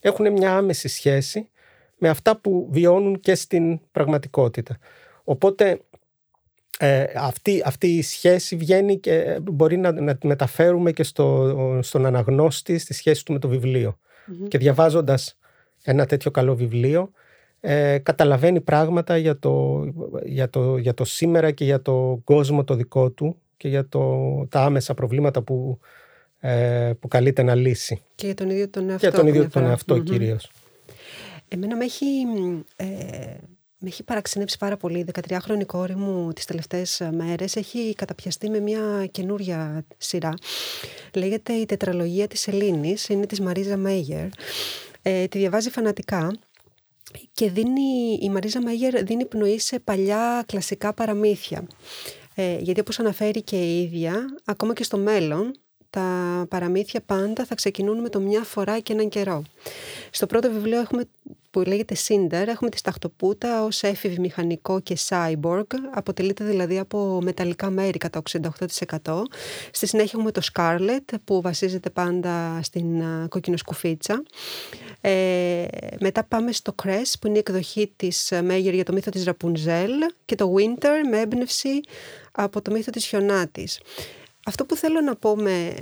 [0.01, 1.49] έχουν μια άμεση σχέση
[1.97, 4.77] με αυτά που βιώνουν και στην πραγματικότητα.
[5.23, 5.79] Οπότε
[6.79, 12.05] ε, αυτή, αυτή η σχέση βγαίνει και μπορεί να, να τη μεταφέρουμε και στο, στον
[12.05, 13.99] αναγνώστη στη σχέση του με το βιβλιο
[14.47, 15.37] Και διαβάζοντας
[15.83, 17.11] ένα τέτοιο καλό βιβλίο
[17.67, 19.83] ε, καταλαβαίνει πράγματα για το,
[20.25, 24.45] για, το, για το σήμερα και για το κόσμο το δικό του και για το,
[24.49, 25.79] τα άμεσα προβλήματα που,
[26.39, 28.01] ε, που καλείται να λύσει.
[28.15, 29.05] Και για τον ίδιο τον εαυτό.
[29.05, 30.51] Και για τον ίδιο τον εαυτό κυρίως.
[31.47, 32.05] Εμένα με έχει,
[32.75, 32.85] ε,
[33.77, 34.99] με έχει παραξενέψει πάρα πολύ.
[34.99, 40.33] Η 13χρονη κόρη μου τις τελευταίες μέρες έχει καταπιαστεί με μια καινούρια σειρά.
[41.13, 44.27] Λέγεται «Η τετραλογία της Ελλήνης», είναι της Μαρίζα Μέγερ.
[45.01, 46.31] Ε, τη διαβάζει φανατικά
[47.33, 51.67] και δίνει, η Μαρίζα Μέγερ δίνει πνοή σε παλιά κλασικά παραμύθια.
[52.35, 55.51] Ε, γιατί όπως αναφέρει και η ίδια, ακόμα και στο μέλλον,
[55.95, 59.43] τα παραμύθια πάντα θα ξεκινούν με το μια φορά και έναν καιρό.
[60.11, 61.03] Στο πρώτο βιβλίο έχουμε,
[61.51, 67.69] που λέγεται Cinder, έχουμε τη σταχτοπούτα ως έφηβη μηχανικό και cyborg, αποτελείται δηλαδή από μεταλλικά
[67.69, 68.21] μέρη κατά
[69.03, 69.21] 68%.
[69.71, 74.23] Στη συνέχεια έχουμε το Scarlet που βασίζεται πάντα στην κόκκινο σκουφίτσα.
[75.01, 75.65] Ε,
[75.99, 79.89] μετά πάμε στο Cress που είναι η εκδοχή της Μέγερ για το μύθο της Rapunzel
[80.25, 81.81] και το Winter με έμπνευση
[82.31, 83.79] από το μύθο της Χιονάτης.
[84.45, 85.75] Αυτό που θέλω να πω με,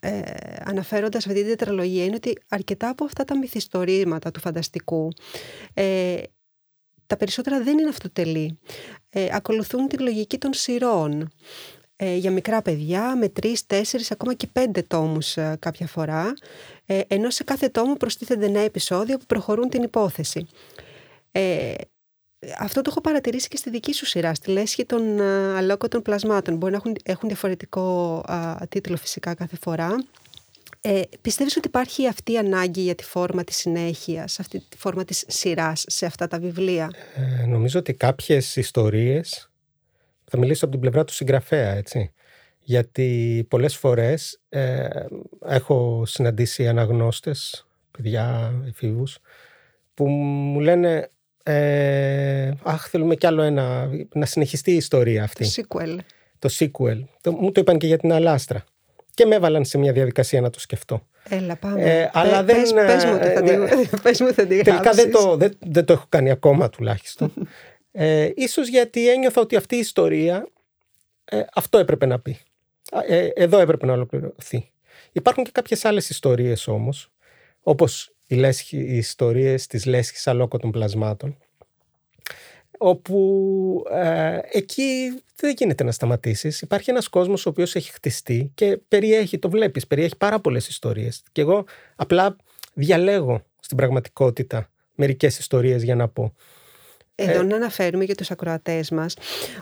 [0.00, 0.20] ε,
[0.64, 5.08] αναφέροντας αυτή την τετραλογία είναι ότι αρκετά από αυτά τα μυθιστορήματα του φανταστικού
[5.74, 6.16] ε,
[7.06, 8.58] τα περισσότερα δεν είναι αυτοτελή.
[9.10, 11.30] Ε, ακολουθούν τη λογική των σειρών
[11.96, 16.34] ε, για μικρά παιδιά με τρεις, τέσσερις, ακόμα και πέντε τόμους ε, κάποια φορά
[16.86, 20.46] ε, ενώ σε κάθε τόμο προστίθενται νέα επεισόδια που προχωρούν την υπόθεση.
[22.68, 25.20] Ε, αυτό το έχω παρατηρήσει και στη δική σου σειρά, στη λέσχη των
[25.56, 26.56] αλόκοτων πλασμάτων.
[26.56, 28.24] Μπορεί να έχουν, έχουν διαφορετικό
[28.68, 29.96] τίτλο φυσικά κάθε φορά.
[30.80, 35.04] Ε, πιστεύεις ότι υπάρχει αυτή η ανάγκη για τη φόρμα της συνέχειας, αυτή τη φόρμα
[35.04, 39.50] της σειράς σε αυτά τα βιβλία; Ε, νομίζω ότι κάποιες ιστορίες,
[40.24, 42.12] θα μιλήσω από την πλευρά του συγγραφέα, έτσι.
[42.60, 44.88] Γιατί πολλές φορές ε,
[45.46, 49.18] έχω συναντήσει αναγνώστες, παιδιά, εφήβους,
[49.94, 51.10] που μου λένε
[51.48, 53.90] ε, αχ, θέλουμε κι άλλο ένα.
[54.14, 55.44] Να συνεχιστεί η ιστορία αυτή.
[55.44, 55.96] Το sequel.
[56.38, 57.04] Το sequel.
[57.20, 58.64] Το, μου το είπαν και για την Αλάστρα.
[59.14, 61.06] Και με έβαλαν σε μια διαδικασία να το σκεφτώ.
[61.28, 61.82] Έλα, πάμε.
[61.82, 65.10] Ε, αλλά δεν, πες, πες μου ότι θα, ε, πες μου θα την Τελικά δεν
[65.10, 67.32] το, δεν, δεν το έχω κάνει ακόμα τουλάχιστον.
[67.92, 70.48] ε, ίσως γιατί ένιωθα ότι αυτή η ιστορία
[71.24, 72.38] ε, αυτό έπρεπε να πει.
[73.06, 74.70] Ε, εδώ έπρεπε να ολοκληρωθεί.
[75.12, 77.10] Υπάρχουν και κάποιες άλλες ιστορίες όμως,
[77.60, 81.36] όπως οι, λέσχοι, οι ιστορίες της λέσχης αλόκοτων πλασμάτων
[82.78, 86.60] όπου ε, εκεί δεν γίνεται να σταματήσεις.
[86.60, 91.22] Υπάρχει ένας κόσμος ο οποίος έχει χτιστεί και περιέχει, το βλέπεις, περιέχει πάρα πολλές ιστορίες.
[91.32, 91.64] Και εγώ
[91.96, 92.36] απλά
[92.74, 96.34] διαλέγω στην πραγματικότητα μερικές ιστορίες για να πω.
[97.20, 99.14] Εδώ ε, να αναφέρουμε για τους ακροατές μας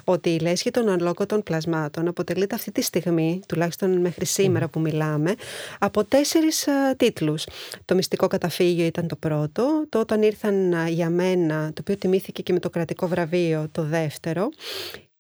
[0.05, 5.35] ότι η λέσχη των αλόκοτων πλασμάτων αποτελείται αυτή τη στιγμή, τουλάχιστον μέχρι σήμερα που μιλάμε,
[5.79, 7.45] από τέσσερις τίτλους.
[7.85, 12.53] Το μυστικό καταφύγιο ήταν το πρώτο, το όταν ήρθαν για μένα, το οποίο τιμήθηκε και
[12.53, 14.49] με το κρατικό βραβείο, το δεύτερο.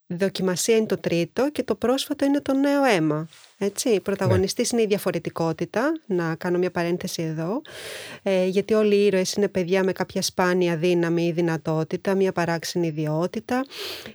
[0.06, 3.28] Δοκιμασία είναι το τρίτο και το πρόσφατο είναι το νέο αίμα.
[3.58, 7.62] Έτσι, η πρωταγωνιστής είναι η διαφορετικότητα, να κάνω μια παρένθεση εδώ,
[8.22, 12.86] ε, γιατί όλοι οι ήρωες είναι παιδιά με κάποια σπάνια δύναμη ή δυνατότητα, μια παράξενη
[12.86, 13.64] ιδιότητα,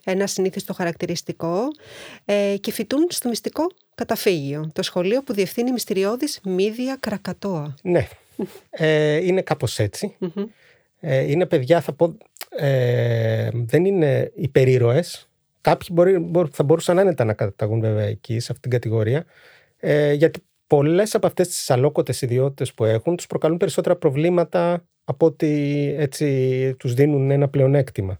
[0.03, 1.67] ένα συνήθιστο χαρακτηριστικό
[2.25, 7.75] ε, και φοιτούν στο μυστικό καταφύγιο, το σχολείο που διευθύνει η μυστηριώδης Μίδια Κρακατόα.
[7.81, 8.07] Ναι,
[8.69, 9.79] ε, είναι κάπως
[10.99, 12.17] Ε, είναι παιδιά, θα πω,
[12.49, 15.29] ε, δεν είναι υπερήρωες,
[15.61, 19.25] Κάποιοι μπορεί, θα μπορούσαν άνετα να καταταγούν βέβαια εκεί, σε αυτήν την κατηγορία,
[19.77, 25.25] ε, γιατί πολλές από αυτές τις αλόκοτες ιδιότητες που έχουν τους προκαλούν περισσότερα προβλήματα από
[25.25, 28.19] ότι έτσι τους δίνουν ένα πλεονέκτημα.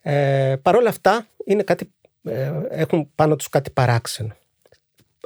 [0.00, 4.36] Ε, Παρ' όλα αυτά είναι κάτι, ε, έχουν πάνω τους κάτι παράξενο.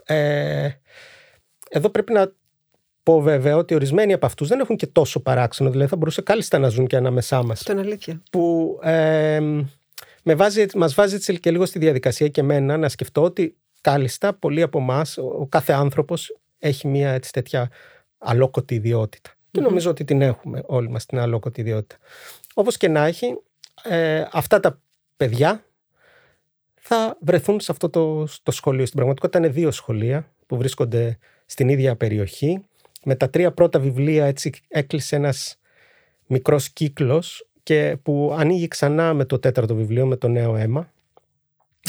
[0.04, 0.68] Ε,
[1.70, 2.32] εδώ πρέπει να
[3.02, 6.58] πω βέβαια ότι ορισμένοι από αυτούς δεν έχουν και τόσο παράξενο, δηλαδή θα μπορούσε κάλλιστα
[6.58, 7.58] να ζουν και ανάμεσά μας.
[7.60, 8.22] Αυτό είναι αλήθεια.
[8.30, 9.40] Που ε,
[10.22, 14.32] με βάζει, μας βάζει έτσι και λίγο στη διαδικασία και εμένα να σκεφτώ ότι κάλλιστα
[14.32, 17.70] πολλοί από εμάς, ο κάθε άνθρωπος έχει μια έτσι τέτοια
[18.18, 19.30] αλόκοτη ιδιότητα.
[19.50, 21.96] Και νομίζω ότι την έχουμε όλοι μας την αλόκοτη ιδιότητα.
[22.54, 23.38] Όπως και να έχει,
[23.82, 24.80] ε, αυτά τα
[25.16, 25.64] παιδιά
[26.74, 28.84] θα βρεθούν σε αυτό το, το σχολείο.
[28.84, 32.64] Στην πραγματικότητα είναι δύο σχολεία που βρίσκονται στην ίδια περιοχή.
[33.04, 35.58] Με τα τρία πρώτα βιβλία έτσι έκλεισε ένας
[36.26, 40.92] μικρός κύκλος και που ανοίγει ξανά με το τέταρτο βιβλίο, με το νέο αίμα,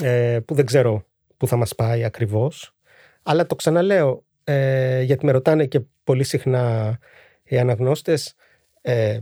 [0.01, 1.05] ε, που δεν ξέρω
[1.37, 2.75] που θα μας πάει ακριβώς.
[3.23, 6.97] Αλλά το ξαναλέω, ε, γιατί με ρωτάνε και πολύ συχνά
[7.43, 8.35] οι αναγνώστες,
[8.81, 9.19] ε,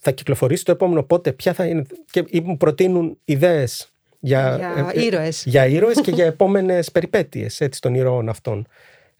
[0.00, 5.04] θα κυκλοφορήσει το επόμενο πότε, ποια θα είναι, και μου προτείνουν ιδέες για, για ε,
[5.04, 5.44] ήρωες.
[5.46, 8.66] Για ήρωες και για επόμενες περιπέτειες έτσι, των ηρώων αυτών.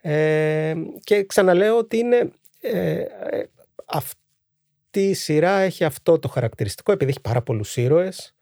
[0.01, 3.03] Ε, και ξαναλέω ότι είναι ε,
[3.85, 4.20] αυτή
[4.93, 8.35] η σειρά έχει αυτό το χαρακτηριστικό επειδή έχει πάρα πολλούς ήρωες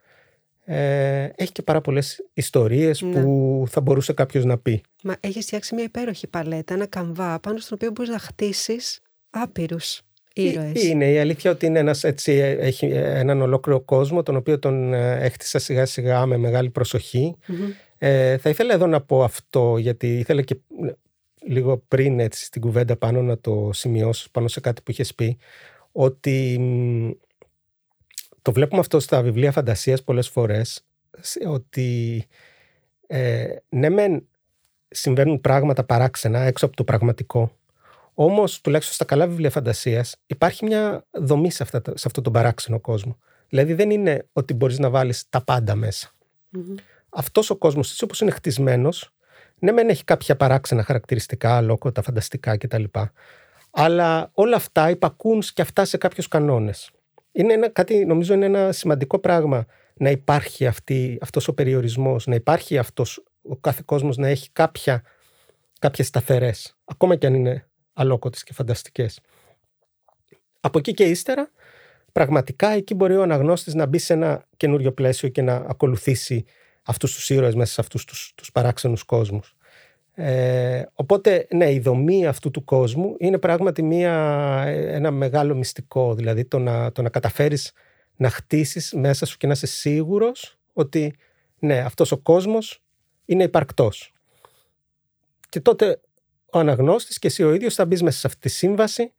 [0.70, 3.22] ε, έχει και πάρα πολλές ιστορίες ναι.
[3.22, 4.82] που θα μπορούσε κάποιος να πει.
[5.02, 10.02] Μα έχει φτιάξει μια υπέροχη παλέτα, ένα καμβά πάνω στον οποίο μπορείς να χτίσεις άπειρους
[10.32, 10.84] ήρωες.
[10.84, 15.18] Είναι η αλήθεια ότι είναι ένας, έτσι, έχει έναν ολόκληρο κόσμο τον οποίο τον ε,
[15.20, 16.72] έχτισα σιγά σιγά με μεγάλη
[17.98, 20.92] Ε, θα ήθελα εδώ να πω αυτό γιατί ήθελα και ε,
[21.46, 25.38] λίγο πριν έτσι στην κουβέντα πάνω να το σημειώσω πάνω σε κάτι που είχες πει
[26.00, 26.60] ότι
[28.42, 30.84] το βλέπουμε αυτό στα βιβλία φαντασίας πολλές φορές
[31.46, 32.26] ότι
[33.06, 34.28] ε, ναι μεν
[34.88, 37.52] συμβαίνουν πράγματα παράξενα έξω από το πραγματικό
[38.14, 42.80] όμως τουλάχιστον στα καλά βιβλία φαντασίας υπάρχει μια δομή σε, αυτά, σε αυτό τον παράξενο
[42.80, 43.18] κόσμο.
[43.48, 46.10] Δηλαδή δεν είναι ότι μπορείς να βάλεις τα πάντα μέσα.
[46.56, 46.74] Mm-hmm.
[47.08, 49.14] αυτός ο κόσμος έτσι όπως είναι χτισμένος
[49.58, 52.84] ναι μεν έχει κάποια παράξενα χαρακτηριστικά τα φανταστικά κτλ
[53.70, 56.90] αλλά όλα αυτά υπακούν και αυτά σε κάποιους κανόνες
[57.38, 62.34] είναι ένα, κάτι, νομίζω είναι ένα σημαντικό πράγμα να υπάρχει αυτή, αυτός ο περιορισμός, να
[62.34, 65.02] υπάρχει αυτός ο κάθε κόσμος να έχει κάποια,
[65.78, 69.20] κάποιες σταθερές, ακόμα και αν είναι αλόκοτες και φανταστικές.
[70.60, 71.50] Από εκεί και ύστερα,
[72.12, 76.44] πραγματικά εκεί μπορεί ο αναγνώστης να μπει σε ένα καινούριο πλαίσιο και να ακολουθήσει
[76.82, 79.56] αυτούς τους ήρωες μέσα σε αυτούς τους, τους παράξενους κόσμους.
[80.20, 84.12] Ε, οπότε, ναι, η δομή αυτού του κόσμου είναι πράγματι μια,
[84.66, 86.14] ένα μεγάλο μυστικό.
[86.14, 87.72] Δηλαδή, το να, το να καταφέρεις
[88.16, 91.14] να χτίσεις μέσα σου και να είσαι σίγουρος ότι,
[91.58, 92.82] ναι, αυτός ο κόσμος
[93.24, 94.12] είναι υπαρκτός.
[95.48, 96.00] Και τότε
[96.52, 99.12] ο αναγνώστης και εσύ ο ίδιος θα μπεις μέσα σε αυτή τη σύμβαση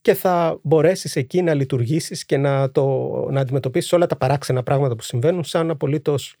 [0.00, 4.96] και θα μπορέσεις εκεί να λειτουργήσεις και να, το, να αντιμετωπίσεις όλα τα παράξενα πράγματα
[4.96, 6.36] που συμβαίνουν σαν απολύτως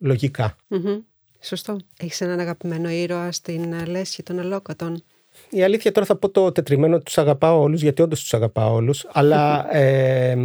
[1.40, 1.76] Σωστό.
[2.00, 5.02] Έχεις έναν αγαπημένο ήρωα στην ε, λέσχη των αλόκατων.
[5.50, 9.06] Η αλήθεια τώρα θα πω το τετριμένο τους αγαπάω όλους, γιατί όντως τους αγαπάω όλους.
[9.12, 10.36] Αλλά ε,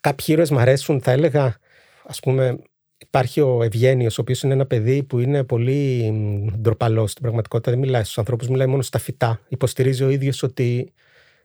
[0.00, 1.56] κάποιοι ήρωες μου αρέσουν, θα έλεγα,
[2.04, 2.58] ας πούμε,
[2.98, 6.12] υπάρχει ο Ευγένιος, ο οποίος είναι ένα παιδί που είναι πολύ
[6.60, 7.70] ντροπαλός στην πραγματικότητα.
[7.70, 9.40] Δεν μιλάει στους ανθρώπους, μιλάει μόνο στα φυτά.
[9.48, 10.92] Υποστηρίζει ο ίδιος ότι.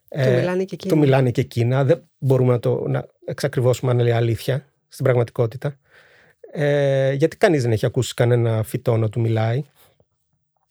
[0.08, 0.94] Ε, το μιλάνε και εκείνα.
[0.94, 1.84] Το μιλάνε και εκείνα.
[1.84, 5.78] Δεν μπορούμε να το να εξακριβώσουμε αν είναι αλήθεια στην πραγματικότητα
[6.58, 9.64] ε, γιατί κανείς δεν έχει ακούσει κανένα φυτό να του μιλάει.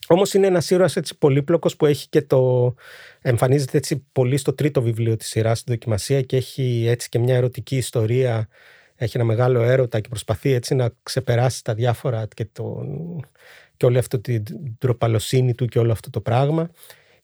[0.09, 2.75] Όμως είναι ένας ήρωας έτσι πολύπλοκος που έχει και το...
[3.21, 7.37] εμφανίζεται έτσι πολύ στο τρίτο βιβλίο της σειράς, στη δοκιμασία και έχει έτσι και μια
[7.37, 8.49] ερωτική ιστορία,
[8.97, 12.87] έχει ένα μεγάλο έρωτα και προσπαθεί έτσι να ξεπεράσει τα διάφορα και, το,
[13.77, 14.45] και όλη αυτή την
[14.79, 16.71] τροπαλοσύνη του και όλο αυτό το πράγμα.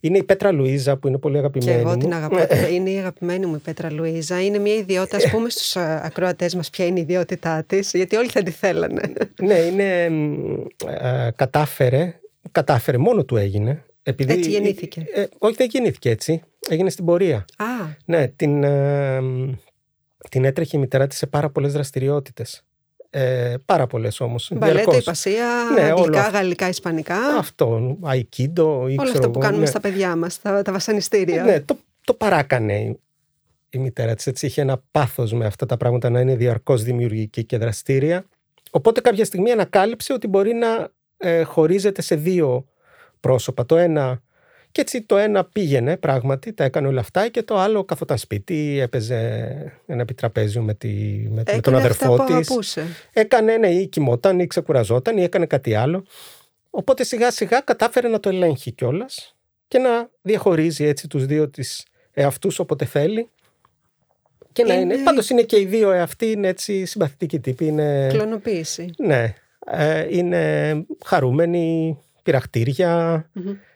[0.01, 1.73] Είναι η Πέτρα Λουίζα που είναι πολύ αγαπημένη.
[1.73, 2.39] Και εγώ την αγαπώ.
[2.75, 4.43] είναι η αγαπημένη μου η Πέτρα Λουίζα.
[4.43, 5.17] Είναι μια ιδιότητα.
[5.17, 9.13] Α πούμε στους ακροατές μας ποια είναι η ιδιότητά της, γιατί όλοι θα τη θέλανε.
[9.43, 10.11] ναι, είναι.
[11.37, 12.15] κατάφερε.
[12.53, 13.85] Κατάφερε, μόνο του έγινε.
[14.03, 15.05] Επειδή, έτσι γεννήθηκε.
[15.15, 16.43] Ε, όχι, δεν γεννήθηκε έτσι.
[16.69, 17.45] Έγινε στην πορεία.
[17.57, 17.65] Α.
[18.05, 19.21] Ναι, την, ε,
[20.29, 22.65] την έτρεχε η μητέρα της σε πάρα πολλές δραστηριότητες.
[23.13, 24.51] Ε, πάρα πολλές όμως.
[24.55, 27.17] Μπαλέτα, υπασία, ναι, αγγλικά, γαλλικά, ισπανικά.
[27.39, 28.65] Αυτό, aikido.
[28.99, 29.67] Όλα αυτά που κάνουμε ναι.
[29.67, 31.45] στα παιδιά μας, τα, τα βασανιστήρια.
[31.45, 32.99] Ναι, το, το παράκανε
[33.71, 34.27] η μητέρα της.
[34.27, 38.25] Έτσι είχε ένα πάθος με αυτά τα πράγματα να είναι διαρκώς δημιουργική και δραστήρια.
[38.71, 42.67] Οπότε κάποια στιγμή ανακάλυψε ότι μπορεί να ε, χωρίζεται σε δύο
[43.21, 43.67] πρόσωπα.
[43.67, 44.23] Το ένα
[44.73, 48.79] και έτσι το ένα πήγαινε πράγματι, τα έκανε όλα αυτά και το άλλο καθόταν σπίτι,
[48.81, 49.17] έπαιζε
[49.87, 50.89] ένα επιτραπέζιο με, τη,
[51.31, 52.79] με, με τον αδερφό της.
[53.13, 56.05] Έκανε, ναι, ή κοιμόταν ή ξεκουραζόταν ή έκανε κάτι άλλο.
[56.71, 59.37] Οπότε σιγά σιγά κατάφερε να το ελέγχει κιόλας
[59.69, 63.29] και να διαχωρίζει έτσι τους δύο τις εαυτούς όποτε θέλει.
[64.53, 64.75] Και είναι...
[64.75, 64.97] να είναι.
[64.97, 67.67] Πάντως είναι και οι δύο εαυτοί είναι έτσι συμπαθητικοί τύποι.
[67.67, 68.07] Είναι...
[68.09, 68.91] Κλωνοποίηση.
[68.99, 69.35] Ναι.
[69.67, 70.73] Ε, είναι
[71.05, 73.25] χαρούμενοι, πειραχτήρια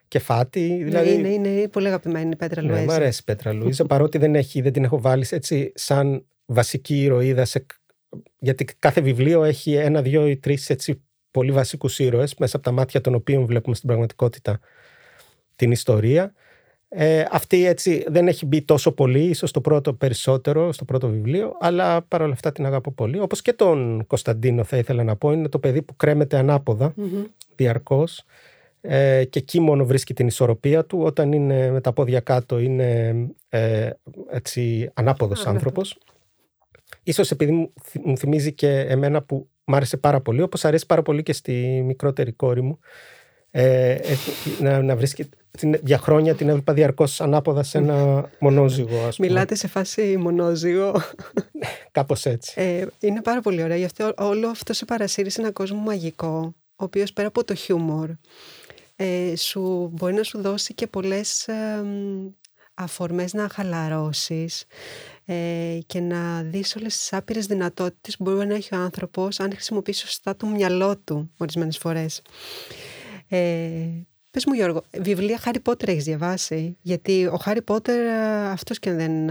[0.09, 0.81] κεφάτι.
[0.85, 1.13] Δηλαδή...
[1.13, 2.79] Είναι, είναι πολύ αγαπημένη η Πέτρα Λουίζα.
[2.79, 6.25] Ναι, μου αρέσει η Πέτρα Λουίζα, παρότι δεν, έχει, δεν την έχω βάλει έτσι σαν
[6.47, 7.45] βασική ηρωίδα.
[7.45, 7.67] Σε...
[8.39, 10.71] Γιατί κάθε βιβλίο έχει ένα, δύο ή τρεις
[11.31, 14.61] πολύ βασικούς ήρωες, μέσα από τα μάτια των οποίων βλέπουμε στην πραγματικότητα
[15.57, 16.33] την ιστορία.
[16.89, 21.57] Ε, αυτή έτσι δεν έχει μπει τόσο πολύ, ίσως το πρώτο περισσότερο, στο πρώτο βιβλίο,
[21.61, 23.21] αλλά παρόλα αυτά την αγαπώ πολύ.
[23.21, 27.27] Όπως και τον Κωνσταντίνο θα ήθελα να πω, είναι το παιδί που κρέμεται ανάποδα, mm-hmm.
[27.57, 28.25] διαρκώς
[28.87, 30.99] ε, και εκεί μόνο βρίσκει την ισορροπία του.
[31.01, 33.15] Όταν είναι με τα πόδια κάτω είναι
[33.49, 33.91] ε,
[34.31, 35.99] έτσι ανάποδος άνθρωπος.
[37.03, 37.53] Ίσως επειδή
[38.03, 41.83] μου θυμίζει και εμένα που μου άρεσε πάρα πολύ, όπως αρέσει πάρα πολύ και στη
[41.85, 42.79] μικρότερη κόρη μου,
[43.51, 43.97] ε,
[44.61, 49.07] να, να βρίσκει την, για χρόνια την έβλεπα διαρκώς ανάποδα σε ένα μονόζυγο.
[49.07, 49.29] Ας πούμε.
[49.29, 51.01] Μιλάτε σε φάση μονόζυγο.
[51.91, 52.61] Κάπως έτσι.
[52.61, 53.77] Ε, είναι πάρα πολύ ωραία.
[53.77, 57.55] Γι' αυτό όλο αυτό σε παρασύρει σε ένα κόσμο μαγικό, ο οποίος πέρα από το
[57.55, 58.11] χιούμορ,
[58.97, 61.85] ε, σου μπορεί να σου δώσει και πολλές ε,
[62.75, 64.65] αφορμές να χαλαρώσεις
[65.25, 69.51] ε, και να δεις όλες τις άπειρες δυνατότητες που μπορεί να έχει ο άνθρωπος αν
[69.53, 72.23] χρησιμοποιήσει σωστά το μυαλό του ορισμένες φορές.
[73.29, 73.89] Ε,
[74.31, 78.09] πες μου Γιώργο, βιβλία Χάρι Πότερ έχεις διαβάσει, γιατί ο Χάρι Πότερ
[78.51, 79.31] αυτός και δεν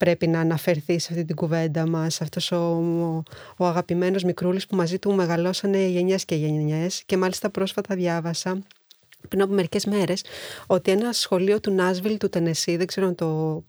[0.00, 3.22] πρέπει να αναφερθεί σε αυτή την κουβέντα μας, αυτός ο, ο,
[3.56, 8.62] ο αγαπημένος μικρούλης που μαζί του μεγαλώσανε γενιές και γενιές και μάλιστα πρόσφατα διάβασα
[9.28, 10.24] πριν από μερικές μέρες
[10.66, 13.62] ότι ένα σχολείο του Νάσβιλ του Τενεσί, δεν ξέρω αν το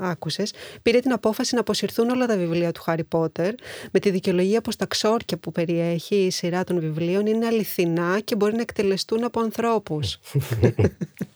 [0.00, 3.54] άκουσες, πήρε την απόφαση να αποσυρθούν όλα τα βιβλία του Χάρι Πότερ
[3.90, 8.36] με τη δικαιολογία πως τα ξόρκια που περιέχει η σειρά των βιβλίων είναι αληθινά και
[8.36, 10.18] μπορεί να εκτελεστούν από ανθρώπους.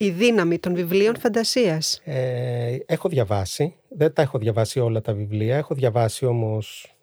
[0.00, 2.00] η δύναμη των βιβλίων φαντασίας.
[2.04, 6.96] Ε, έχω διαβάσει, δεν τα έχω διαβάσει όλα τα βιβλία, έχω διαβάσει όμως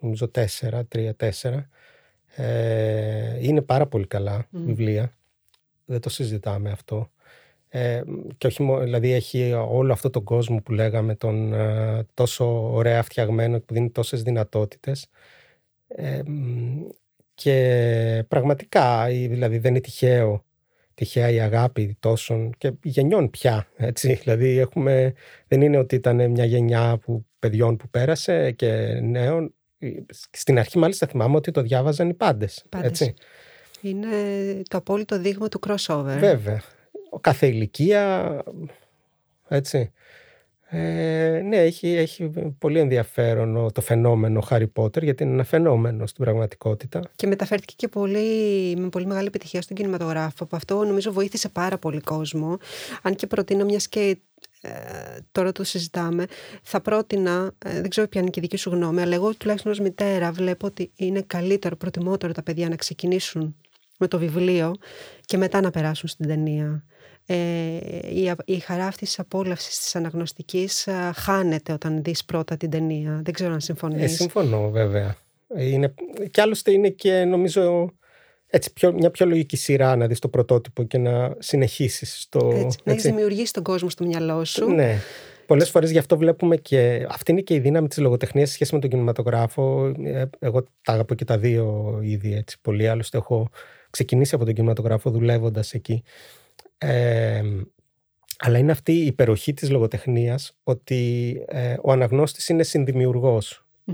[0.00, 1.68] νομίζω τέσσερα, τρία, τέσσερα.
[2.36, 5.16] Ε, είναι πάρα πολύ καλά βιβλία,
[5.84, 7.08] δεν το συζητάμε αυτό.
[7.68, 8.02] Ε,
[8.38, 13.60] και όχι δηλαδή έχει όλο αυτό τον κόσμο που λέγαμε τον ε, τόσο ωραία φτιαγμένο
[13.60, 15.08] που δίνει τόσες δυνατότητες
[15.88, 16.22] ε,
[17.34, 20.44] και πραγματικά δηλαδή δεν είναι τυχαίο
[20.94, 25.12] τυχαία η αγάπη τόσων και γενιών πια έτσι δηλαδή έχουμε,
[25.48, 29.54] δεν είναι ότι ήταν μια γενιά που, παιδιών που πέρασε και νέων
[30.30, 32.88] στην αρχή μάλιστα θυμάμαι ότι το διάβαζαν οι πάντες, πάντες.
[32.88, 33.14] Έτσι.
[33.80, 34.08] είναι
[34.68, 36.62] το απόλυτο δείγμα του crossover βέβαια
[37.20, 38.42] κάθε ηλικία,
[39.48, 39.92] έτσι.
[40.68, 46.24] Ε, ναι, έχει, έχει πολύ ενδιαφέρον το φαινόμενο Χάρι Πότερ γιατί είναι ένα φαινόμενο στην
[46.24, 47.00] πραγματικότητα.
[47.16, 48.28] Και μεταφέρθηκε και πολύ,
[48.76, 50.44] με πολύ μεγάλη επιτυχία στον κινηματογράφο.
[50.44, 52.58] Από αυτό νομίζω βοήθησε πάρα πολύ κόσμο.
[53.02, 54.18] Αν και προτείνω μιας και
[54.60, 54.70] ε,
[55.32, 56.24] τώρα το συζητάμε,
[56.62, 59.72] θα πρότεινα, ε, δεν ξέρω ποια είναι και η δική σου γνώμη, αλλά εγώ τουλάχιστον
[59.72, 63.56] ως μητέρα βλέπω ότι είναι καλύτερο, προτιμότερο τα παιδιά να ξεκινήσουν
[63.98, 64.74] με το βιβλίο
[65.24, 66.84] και μετά να περάσουν στην ταινία
[67.26, 67.36] ε,
[68.08, 73.20] η, η χαρά αυτής της απόλαυσης της αναγνωστικής ε, χάνεται όταν δεις πρώτα την ταινία.
[73.24, 74.12] Δεν ξέρω αν συμφωνείς.
[74.12, 75.16] Ε, συμφωνώ βέβαια.
[75.56, 75.94] Είναι,
[76.30, 77.92] και άλλωστε είναι και νομίζω
[78.46, 82.50] έτσι, πιο, μια πιο λογική σειρά να δεις το πρωτότυπο και να συνεχίσεις το...
[82.54, 84.70] Έτσι, να έχεις δημιουργήσει τον κόσμο στο μυαλό σου.
[84.70, 84.98] Ναι.
[85.46, 88.74] Πολλές φορές γι' αυτό βλέπουμε και αυτή είναι και η δύναμη της λογοτεχνίας σε σχέση
[88.74, 89.94] με τον κινηματογράφο.
[90.04, 92.88] Ε, εγώ τα αγαπώ και τα δύο ήδη έτσι πολύ.
[92.88, 93.50] Άλλωστε έχω
[93.94, 96.02] ξεκινήσει από τον κινηματογράφο δουλεύοντας εκεί
[98.38, 102.62] αλλά είναι αυτή η υπεροχή της λογοτεχνίας ότι ε, ο αναγνώστης είναι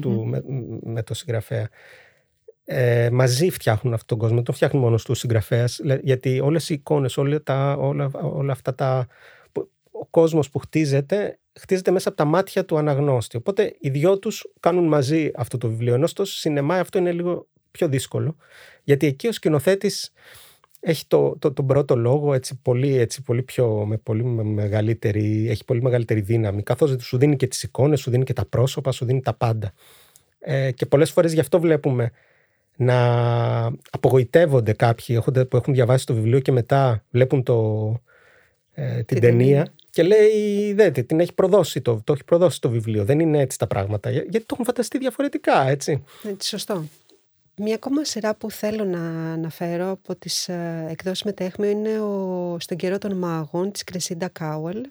[0.00, 0.42] του, με,
[0.82, 1.68] με το συγγραφέα.
[2.64, 6.74] Ε, μαζί φτιάχνουν αυτόν τον κόσμο, δεν τον φτιάχνει μόνος τους συγγραφέας, γιατί όλες οι
[6.74, 9.06] εικόνες, όλα, τα, όλα, όλα αυτά τα...
[9.90, 13.36] Ο κόσμος που χτίζεται, χτίζεται μέσα από τα μάτια του αναγνώστη.
[13.36, 17.46] Οπότε οι δυο τους κάνουν μαζί αυτό το βιβλίο, ενώ στο σινεμά αυτό είναι λίγο
[17.70, 18.36] πιο δύσκολο,
[18.84, 20.12] γιατί εκεί ο σκηνοθέτης
[20.80, 25.64] έχει το, το, τον πρώτο λόγο έτσι πολύ, έτσι πολύ πιο, με πολύ μεγαλύτερη, έχει
[25.64, 29.04] πολύ μεγαλύτερη δύναμη καθώς σου δίνει και τις εικόνες, σου δίνει και τα πρόσωπα, σου
[29.04, 29.72] δίνει τα πάντα.
[30.38, 32.10] Ε, και πολλές φορές γι' αυτό βλέπουμε
[32.76, 32.96] να
[33.90, 37.94] απογοητεύονται κάποιοι που έχουν διαβάσει το βιβλίο και μετά βλέπουν το,
[38.72, 43.04] ε, την, ταινία και λέει δέτε την έχει προδώσει το, το έχει προδώσει το βιβλίο
[43.04, 46.04] δεν είναι έτσι τα πράγματα γιατί το έχουν φανταστεί διαφορετικά έτσι.
[46.28, 46.84] Έτσι σωστό.
[47.62, 52.76] Μια ακόμα σειρά που θέλω να αναφέρω από τις ε, εκδόσεις Μετέχμιο είναι ο «Στον
[52.76, 54.84] καιρό των μάγων» της Κρεσίντα Κάουελ.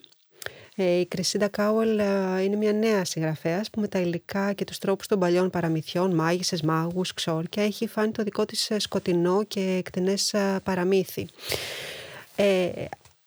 [0.76, 4.78] Ε, η Κρεσίντα Κάουελ ε, είναι μια νέα συγγραφέας που με τα υλικά και τους
[4.78, 10.36] τρόπους των παλιών παραμυθιών, μάγισσες, μάγους, ξόρκια, έχει φάνει το δικό της σκοτεινό και εκτενές
[10.64, 11.28] παραμύθι.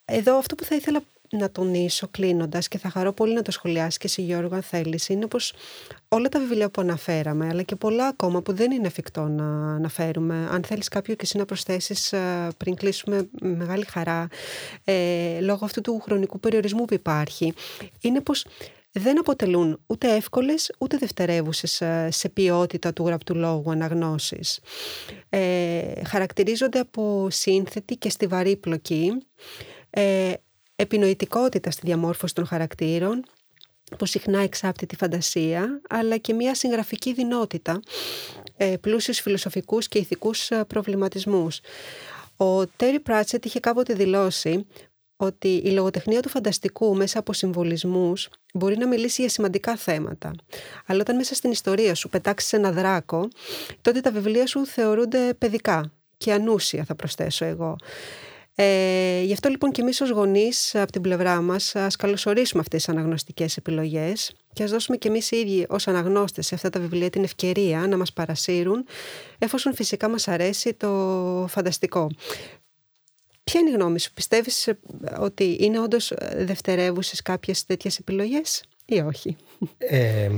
[0.04, 1.02] εδώ αυτό που θα ήθελα
[1.36, 5.08] να τονίσω κλείνοντας και θα χαρώ πολύ να το σχολιάσεις και εσύ Γιώργο αν θέλεις,
[5.08, 5.54] είναι πως
[6.08, 10.48] όλα τα βιβλία που αναφέραμε, αλλά και πολλά ακόμα που δεν είναι εφικτό να αναφέρουμε,
[10.50, 14.28] αν θέλεις κάποιο και εσύ να προσθέσεις ε, πριν κλείσουμε με μεγάλη χαρά,
[14.84, 17.52] ε, λόγω αυτού του χρονικού περιορισμού που υπάρχει,
[18.00, 18.46] είναι πως
[18.92, 24.60] δεν αποτελούν ούτε εύκολες ούτε δευτερεύουσες ε, σε ποιότητα του γραπτού λόγου αναγνώσεις.
[25.28, 29.12] Ε, χαρακτηρίζονται από σύνθετη και στιβαρή πλοκή,
[29.90, 30.32] ε,
[30.82, 33.24] επινοητικότητα στη διαμόρφωση των χαρακτήρων,
[33.98, 37.80] που συχνά εξάπτει τη φαντασία, αλλά και μια συγγραφική δυνότητα,
[38.56, 41.60] ε, πλούσιους φιλοσοφικούς και ηθικούς ε, προβληματισμούς.
[42.36, 44.66] Ο Τέρι Πράτσετ είχε κάποτε δηλώσει
[45.16, 50.30] ότι η λογοτεχνία του φανταστικού μέσα από συμβολισμούς μπορεί να μιλήσει για σημαντικά θέματα.
[50.86, 53.28] Αλλά όταν μέσα στην ιστορία σου πετάξεις ένα δράκο,
[53.82, 57.76] τότε τα βιβλία σου θεωρούνται παιδικά και ανούσια θα προσθέσω εγώ.
[58.54, 62.84] Ε, γι' αυτό λοιπόν και εμείς ως γονείς από την πλευρά μας ας καλωσορίσουμε αυτές
[62.84, 66.80] τις αναγνωστικές επιλογές και ας δώσουμε και εμείς οι ίδιοι ως αναγνώστες σε αυτά τα
[66.80, 68.84] βιβλία την ευκαιρία να μας παρασύρουν
[69.38, 70.88] εφόσον φυσικά μας αρέσει το
[71.48, 72.10] φανταστικό.
[73.44, 74.78] Ποια είναι η γνώμη σου, πιστεύεις ε,
[75.18, 79.36] ότι είναι όντως δευτερεύουσες κάποιες τέτοιες επιλογές ή όχι;
[79.78, 80.30] Ε,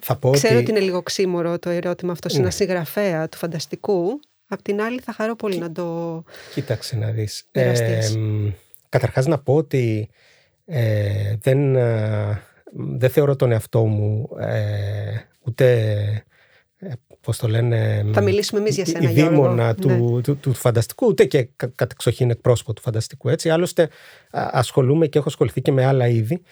[0.00, 0.62] θα πω Ξέρω ότι...
[0.62, 2.50] ότι είναι λίγο ξύμορο το ερώτημα αυτό σε ένα ναι.
[2.50, 4.20] συγγραφέα του φανταστικού,
[4.52, 6.22] Απ' την άλλη θα χαρώ πολύ να το
[6.54, 7.44] Κοίταξε να δεις.
[7.52, 8.00] Ε,
[8.88, 10.08] καταρχάς να πω ότι
[10.64, 12.42] ε, δεν, ε,
[12.72, 14.56] δεν θεωρώ τον εαυτό μου ε,
[15.40, 16.26] ούτε
[17.20, 18.04] πώς το λένε...
[18.12, 20.20] Θα μιλήσουμε εμείς για σένα, Η δήμονα του, ναι.
[20.22, 23.50] του, του, φανταστικού, ούτε και κατεξοχήν εκπρόσωπο του φανταστικού, έτσι.
[23.50, 23.88] Άλλωστε
[24.30, 26.42] ασχολούμαι και έχω ασχοληθεί και με άλλα είδη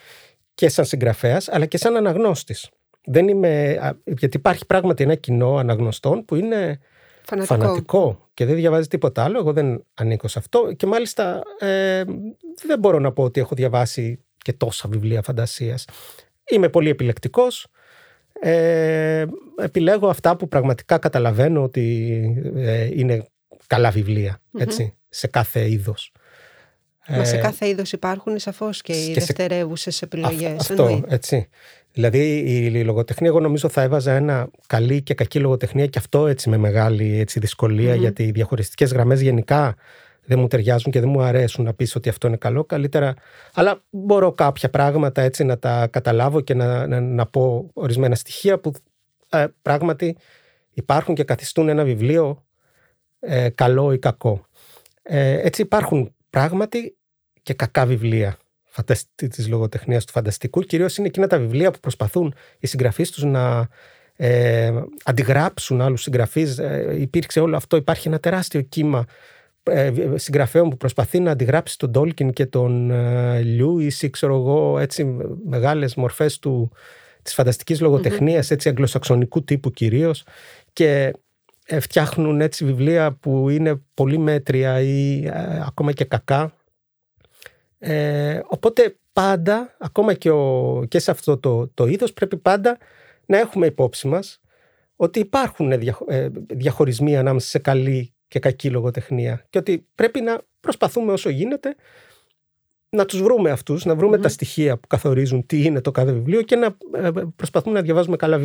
[0.53, 2.69] και σαν συγγραφέας, αλλά και σαν αναγνώστης.
[3.05, 6.79] Δεν είμαι, γιατί υπάρχει πράγματι ένα κοινό αναγνωστών που είναι
[7.31, 7.55] Φανατικό.
[7.55, 9.37] φανατικό και δεν διαβάζει τίποτα άλλο.
[9.37, 12.03] Εγώ δεν ανήκω σε αυτό και μάλιστα ε,
[12.65, 15.85] δεν μπορώ να πω ότι έχω διαβάσει και τόσα βιβλία φαντασίας.
[16.51, 17.67] Είμαι πολύ επιλεκτικός.
[18.39, 19.25] Ε,
[19.57, 22.17] επιλέγω αυτά που πραγματικά καταλαβαίνω ότι
[22.55, 23.25] ε, είναι
[23.67, 23.93] καλά
[24.57, 26.11] έτσι, σε κάθε είδος.
[27.07, 30.59] Μα σε κάθε είδος υπάρχουν σαφώς και οι δευτερεύουσες επιλογές.
[30.59, 31.49] Αυτό, έτσι.
[31.93, 36.49] Δηλαδή η λογοτεχνία εγώ νομίζω θα έβαζα ένα καλή και κακή λογοτεχνία και αυτό έτσι
[36.49, 39.75] με μεγάλη έτσι, δυσκολία γιατί οι διαχωριστικές γραμμές γενικά
[40.25, 42.63] δεν μου ταιριάζουν και δεν μου αρέσουν να πεις ότι αυτό είναι καλό.
[42.63, 43.13] Καλύτερα
[43.53, 48.59] αλλά μπορώ κάποια πράγματα έτσι να τα καταλάβω και να, να, να πω ορισμένα στοιχεία
[48.59, 48.71] που
[49.29, 50.17] ε, πράγματι
[50.73, 52.45] υπάρχουν και καθιστούν ένα βιβλίο
[53.19, 54.45] ε, καλό ή κακό.
[55.01, 56.97] Ε, έτσι υπάρχουν πράγματι
[57.43, 58.37] και κακά βιβλία
[59.15, 60.61] τη λογοτεχνίας του φανταστικού.
[60.61, 63.67] Κυρίως είναι εκείνα τα βιβλία που προσπαθούν οι συγγραφείς τους να
[64.15, 64.71] ε,
[65.03, 66.57] αντιγράψουν άλλους συγγραφείς.
[66.57, 69.05] Ε, υπήρξε όλο αυτό, υπάρχει ένα τεράστιο κύμα
[69.63, 74.79] ε, συγγραφέων που προσπαθεί να αντιγράψει τον Τόλκιν και τον ε, Λιούις ή ξέρω εγώ
[74.79, 76.71] έτσι μεγάλες μορφές του,
[77.21, 77.81] της φανταστικής
[78.51, 80.23] έτσι αγγλοσαξονικού τύπου κυρίως
[80.73, 81.13] και
[81.65, 86.53] ε, φτιάχνουν έτσι βιβλία που είναι πολύ μέτρια ή ε, ακόμα και κακά
[87.83, 92.77] ε, οπότε πάντα, ακόμα και, ο, και σε αυτό το, το είδος, πρέπει πάντα
[93.25, 94.41] να έχουμε υπόψη μας
[94.95, 101.11] ότι υπάρχουν ε, διαχωρισμοί ανάμεσα σε καλή και κακή λογοτεχνία και ότι πρέπει να προσπαθούμε
[101.11, 101.75] όσο γίνεται
[102.89, 106.41] να τους βρούμε αυτούς, να βρουμε τα στοιχεία που καθορίζουν τι είναι το κάθε βιβλίο
[106.41, 108.37] και να ε, προσπαθούμε να διαβάζουμε καλά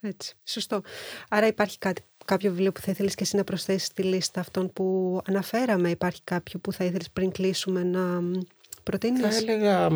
[0.00, 0.80] Έτσι, σωστό.
[1.28, 4.72] Άρα υπάρχει κάτι κάποιο βιβλίο που θα ήθελες και εσύ να προσθέσεις στη λίστα αυτών
[4.72, 5.90] που αναφέραμε.
[5.90, 8.20] Υπάρχει κάποιο που θα ήθελες πριν κλείσουμε να
[8.82, 9.88] προτείνεις; Θα έλεγα,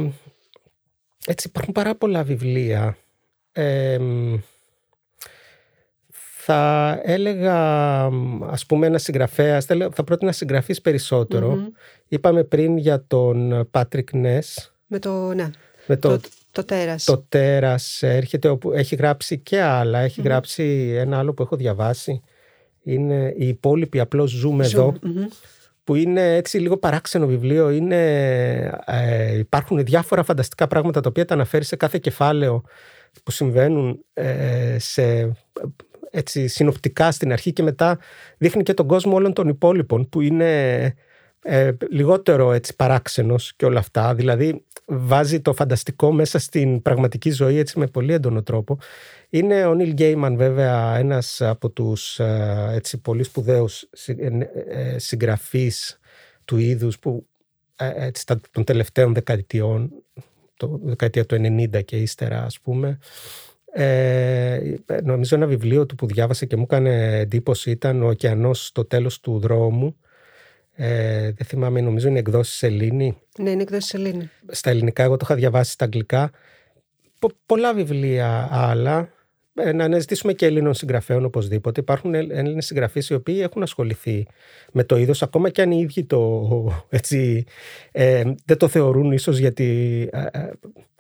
[1.27, 2.97] έτσι υπάρχουν πάρα πολλά βιβλία.
[6.47, 7.57] θα έλεγα,
[8.41, 9.61] ας πούμε, ένα συγγραφέα,
[9.93, 10.81] θα πρότεινα συγγραφείς
[12.09, 14.75] Είπαμε πριν για τον Πάτρικ Νες.
[14.87, 15.51] Με το, ναι.
[15.87, 16.29] Με το, το
[16.63, 17.05] τέρας.
[17.05, 20.07] Το τέρας έρχεται όπου έχει γράψει και άλλα.
[20.07, 22.21] γράψει ένα άλλο που έχω διαβάσει.
[22.83, 24.95] Είναι «Οι υπόλοιποι απλώς ζούμε εδώ».
[25.85, 27.71] Που είναι έτσι λίγο παράξενο βιβλίο.
[27.71, 28.03] Είναι,
[28.87, 32.63] ε, υπάρχουν διάφορα φανταστικά πράγματα τα οποία τα αναφέρει σε κάθε κεφάλαιο
[33.23, 35.33] που συμβαίνουν ε, σε
[36.11, 37.99] έτσι συνοπτικά στην αρχή και μετά
[38.39, 40.95] δείχνει και τον κόσμο όλων των υπόλοιπων που είναι
[41.47, 44.15] ε, λιγότερο έτσι παράξενος και όλα αυτά.
[44.15, 48.79] Δηλαδή βάζει το φανταστικό μέσα στην πραγματική ζωή έτσι με πολύ έντονο τρόπο.
[49.29, 54.29] Είναι ο Νίλ Γκέιμαν βέβαια ένας από τους ε, έτσι πολύ σπουδαίους ε,
[54.69, 55.99] ε, συγγραφείς
[56.45, 57.27] του είδους που
[57.77, 59.91] έτσι, των τελευταίων δεκαετιών,
[60.57, 62.99] το δεκαετία του 90 και ύστερα ας πούμε,
[63.73, 68.85] ε, νομίζω ένα βιβλίο του που διάβασε και μου έκανε εντύπωση ήταν «Ο ωκεανός στο
[68.85, 69.97] τέλος του δρόμου»
[70.77, 73.17] Ε, δεν θυμάμαι, νομίζω είναι εκδόσεις Σελήνη.
[73.39, 74.31] Ναι, είναι εκδόσεις Σελήνη.
[74.47, 76.31] Στα ελληνικά, εγώ το είχα διαβάσει στα αγγλικά.
[77.47, 79.09] πολλά βιβλία άλλα.
[79.55, 81.81] Ε, να αναζητήσουμε και Ελλήνων συγγραφέων οπωσδήποτε.
[81.81, 84.27] Υπάρχουν Έλληνες συγγραφείς οι οποίοι έχουν ασχοληθεί
[84.73, 86.49] με το είδος, ακόμα και αν οι ίδιοι το,
[86.89, 87.45] έτσι,
[87.93, 90.51] ε, δεν το θεωρούν ίσως γιατί ε, ε,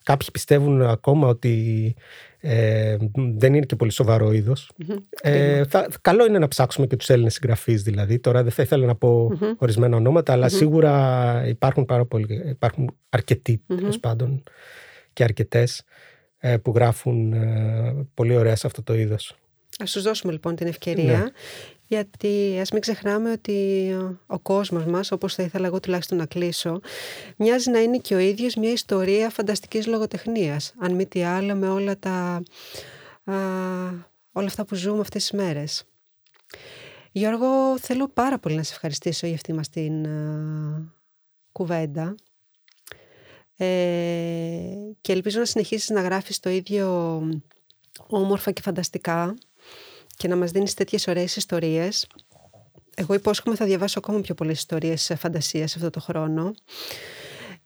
[0.03, 1.95] κάποιοι πιστεύουν ακόμα ότι
[2.47, 2.97] Ε,
[3.37, 4.71] δεν είναι και πολύ σοβαρό είδος.
[5.23, 8.19] Ε, θα, καλό είναι να ψάξουμε και τους Έλληνες συγγραφείς δηλαδή.
[8.19, 13.63] Τώρα δεν θα ήθελα να πω ορισμένα ονόματα, αλλά σίγουρα υπάρχουν, πάρα πολλοί, υπάρχουν αρκετοί
[13.67, 14.43] τέλος πάντων
[15.13, 15.85] και αρκετές
[16.39, 19.37] ε, που γράφουν ε, πολύ ωραία σε αυτό το είδος.
[19.79, 21.25] Ας τους δώσουμε λοιπόν την ευκαιρία, Ναι.
[21.87, 23.89] Γιατί ας μην ξεχνάμε ότι
[24.27, 26.81] ο κόσμος μας, όπως θα ήθελα εγώ τουλάχιστον να κλείσω,
[27.37, 31.69] μοιάζει να είναι και ο ίδιος μια ιστορία φανταστικής λογοτεχνίας, αν μη τι άλλο με
[31.69, 32.43] όλα τα...
[33.25, 33.35] Α,
[34.33, 35.85] όλα αυτά που ζούμε αυτές τις μέρες.
[37.13, 40.93] Γιώργο, θέλω πάρα πολύ να σε ευχαριστήσω για αυτή μας την α,
[41.53, 42.15] κουβέντα.
[43.57, 43.67] Ε,
[45.01, 47.21] και ελπίζω να συνεχίσεις να γράφεις το ίδιο
[48.07, 49.35] όμορφα και φανταστικά
[50.17, 52.07] και να μας δίνεις τέτοιες ωραίες ιστορίες.
[52.97, 56.55] Εγώ υπόσχομαι θα διαβάσω ακόμα πιο πολλές ιστορίες φαντασίας αυτό το χρόνο.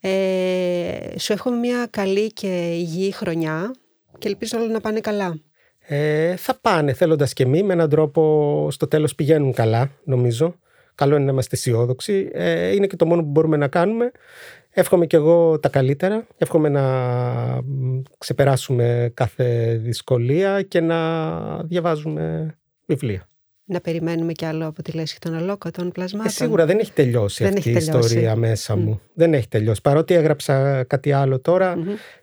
[0.00, 3.74] Ε, σου εύχομαι μια καλή και υγιή χρονιά
[4.18, 5.40] και ελπίζω όλα να πάνε καλά.
[5.80, 10.54] Ε, θα πάνε θέλοντας και εμείς με έναν τρόπο στο τέλος πηγαίνουν καλά νομίζω.
[10.98, 12.28] Καλό είναι να είμαστε αισιόδοξοι.
[12.32, 14.10] Ε, είναι και το μόνο που μπορούμε να κάνουμε.
[14.70, 16.26] Εύχομαι και εγώ τα καλύτερα.
[16.38, 16.82] Εύχομαι να
[17.62, 22.54] μ, ξεπεράσουμε κάθε δυσκολία και να διαβάζουμε
[22.86, 23.26] βιβλία.
[23.64, 26.26] Να περιμένουμε κι άλλο από τη λέσχη των αλόκοτων πλασμάτων.
[26.26, 28.08] Ε, σίγουρα δεν έχει τελειώσει Δεν αυτή έχει η τελειώσει.
[28.08, 29.00] ιστορία μέσα μου.
[29.14, 29.80] Δεν έχει τελειώσει.
[29.80, 31.76] Παρότι έγραψα κάτι άλλο τώρα.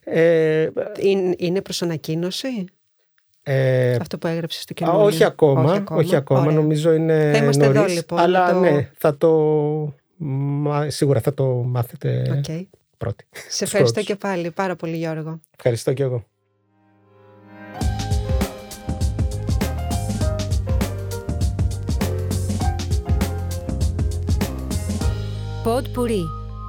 [0.04, 0.68] ε,
[1.00, 2.66] Είναι, είναι προς ανακοίνωση;
[3.48, 5.06] Ε, αυτό που έγραψες στο Α, καινούριο.
[5.06, 6.54] όχι ακόμα, όχι ακόμα, Ωραία.
[6.54, 9.30] νομίζω είναι Θα είμαστε εδώ, νωρίς, λοιπόν, αλλά να το- ναι, θα το,
[10.18, 12.68] μα- σίγουρα θα το μάθετε Οκ.
[12.98, 13.26] πρώτοι.
[13.48, 14.04] Σε ευχαριστώ πρώτους.
[14.14, 15.40] και πάλι πάρα πολύ Γιώργο.
[15.58, 16.24] Ευχαριστώ και εγώ.
[25.64, 26.22] Pod Puri.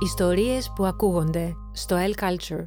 [0.04, 2.64] Ιστορίες που ακούγονται στο El Culture.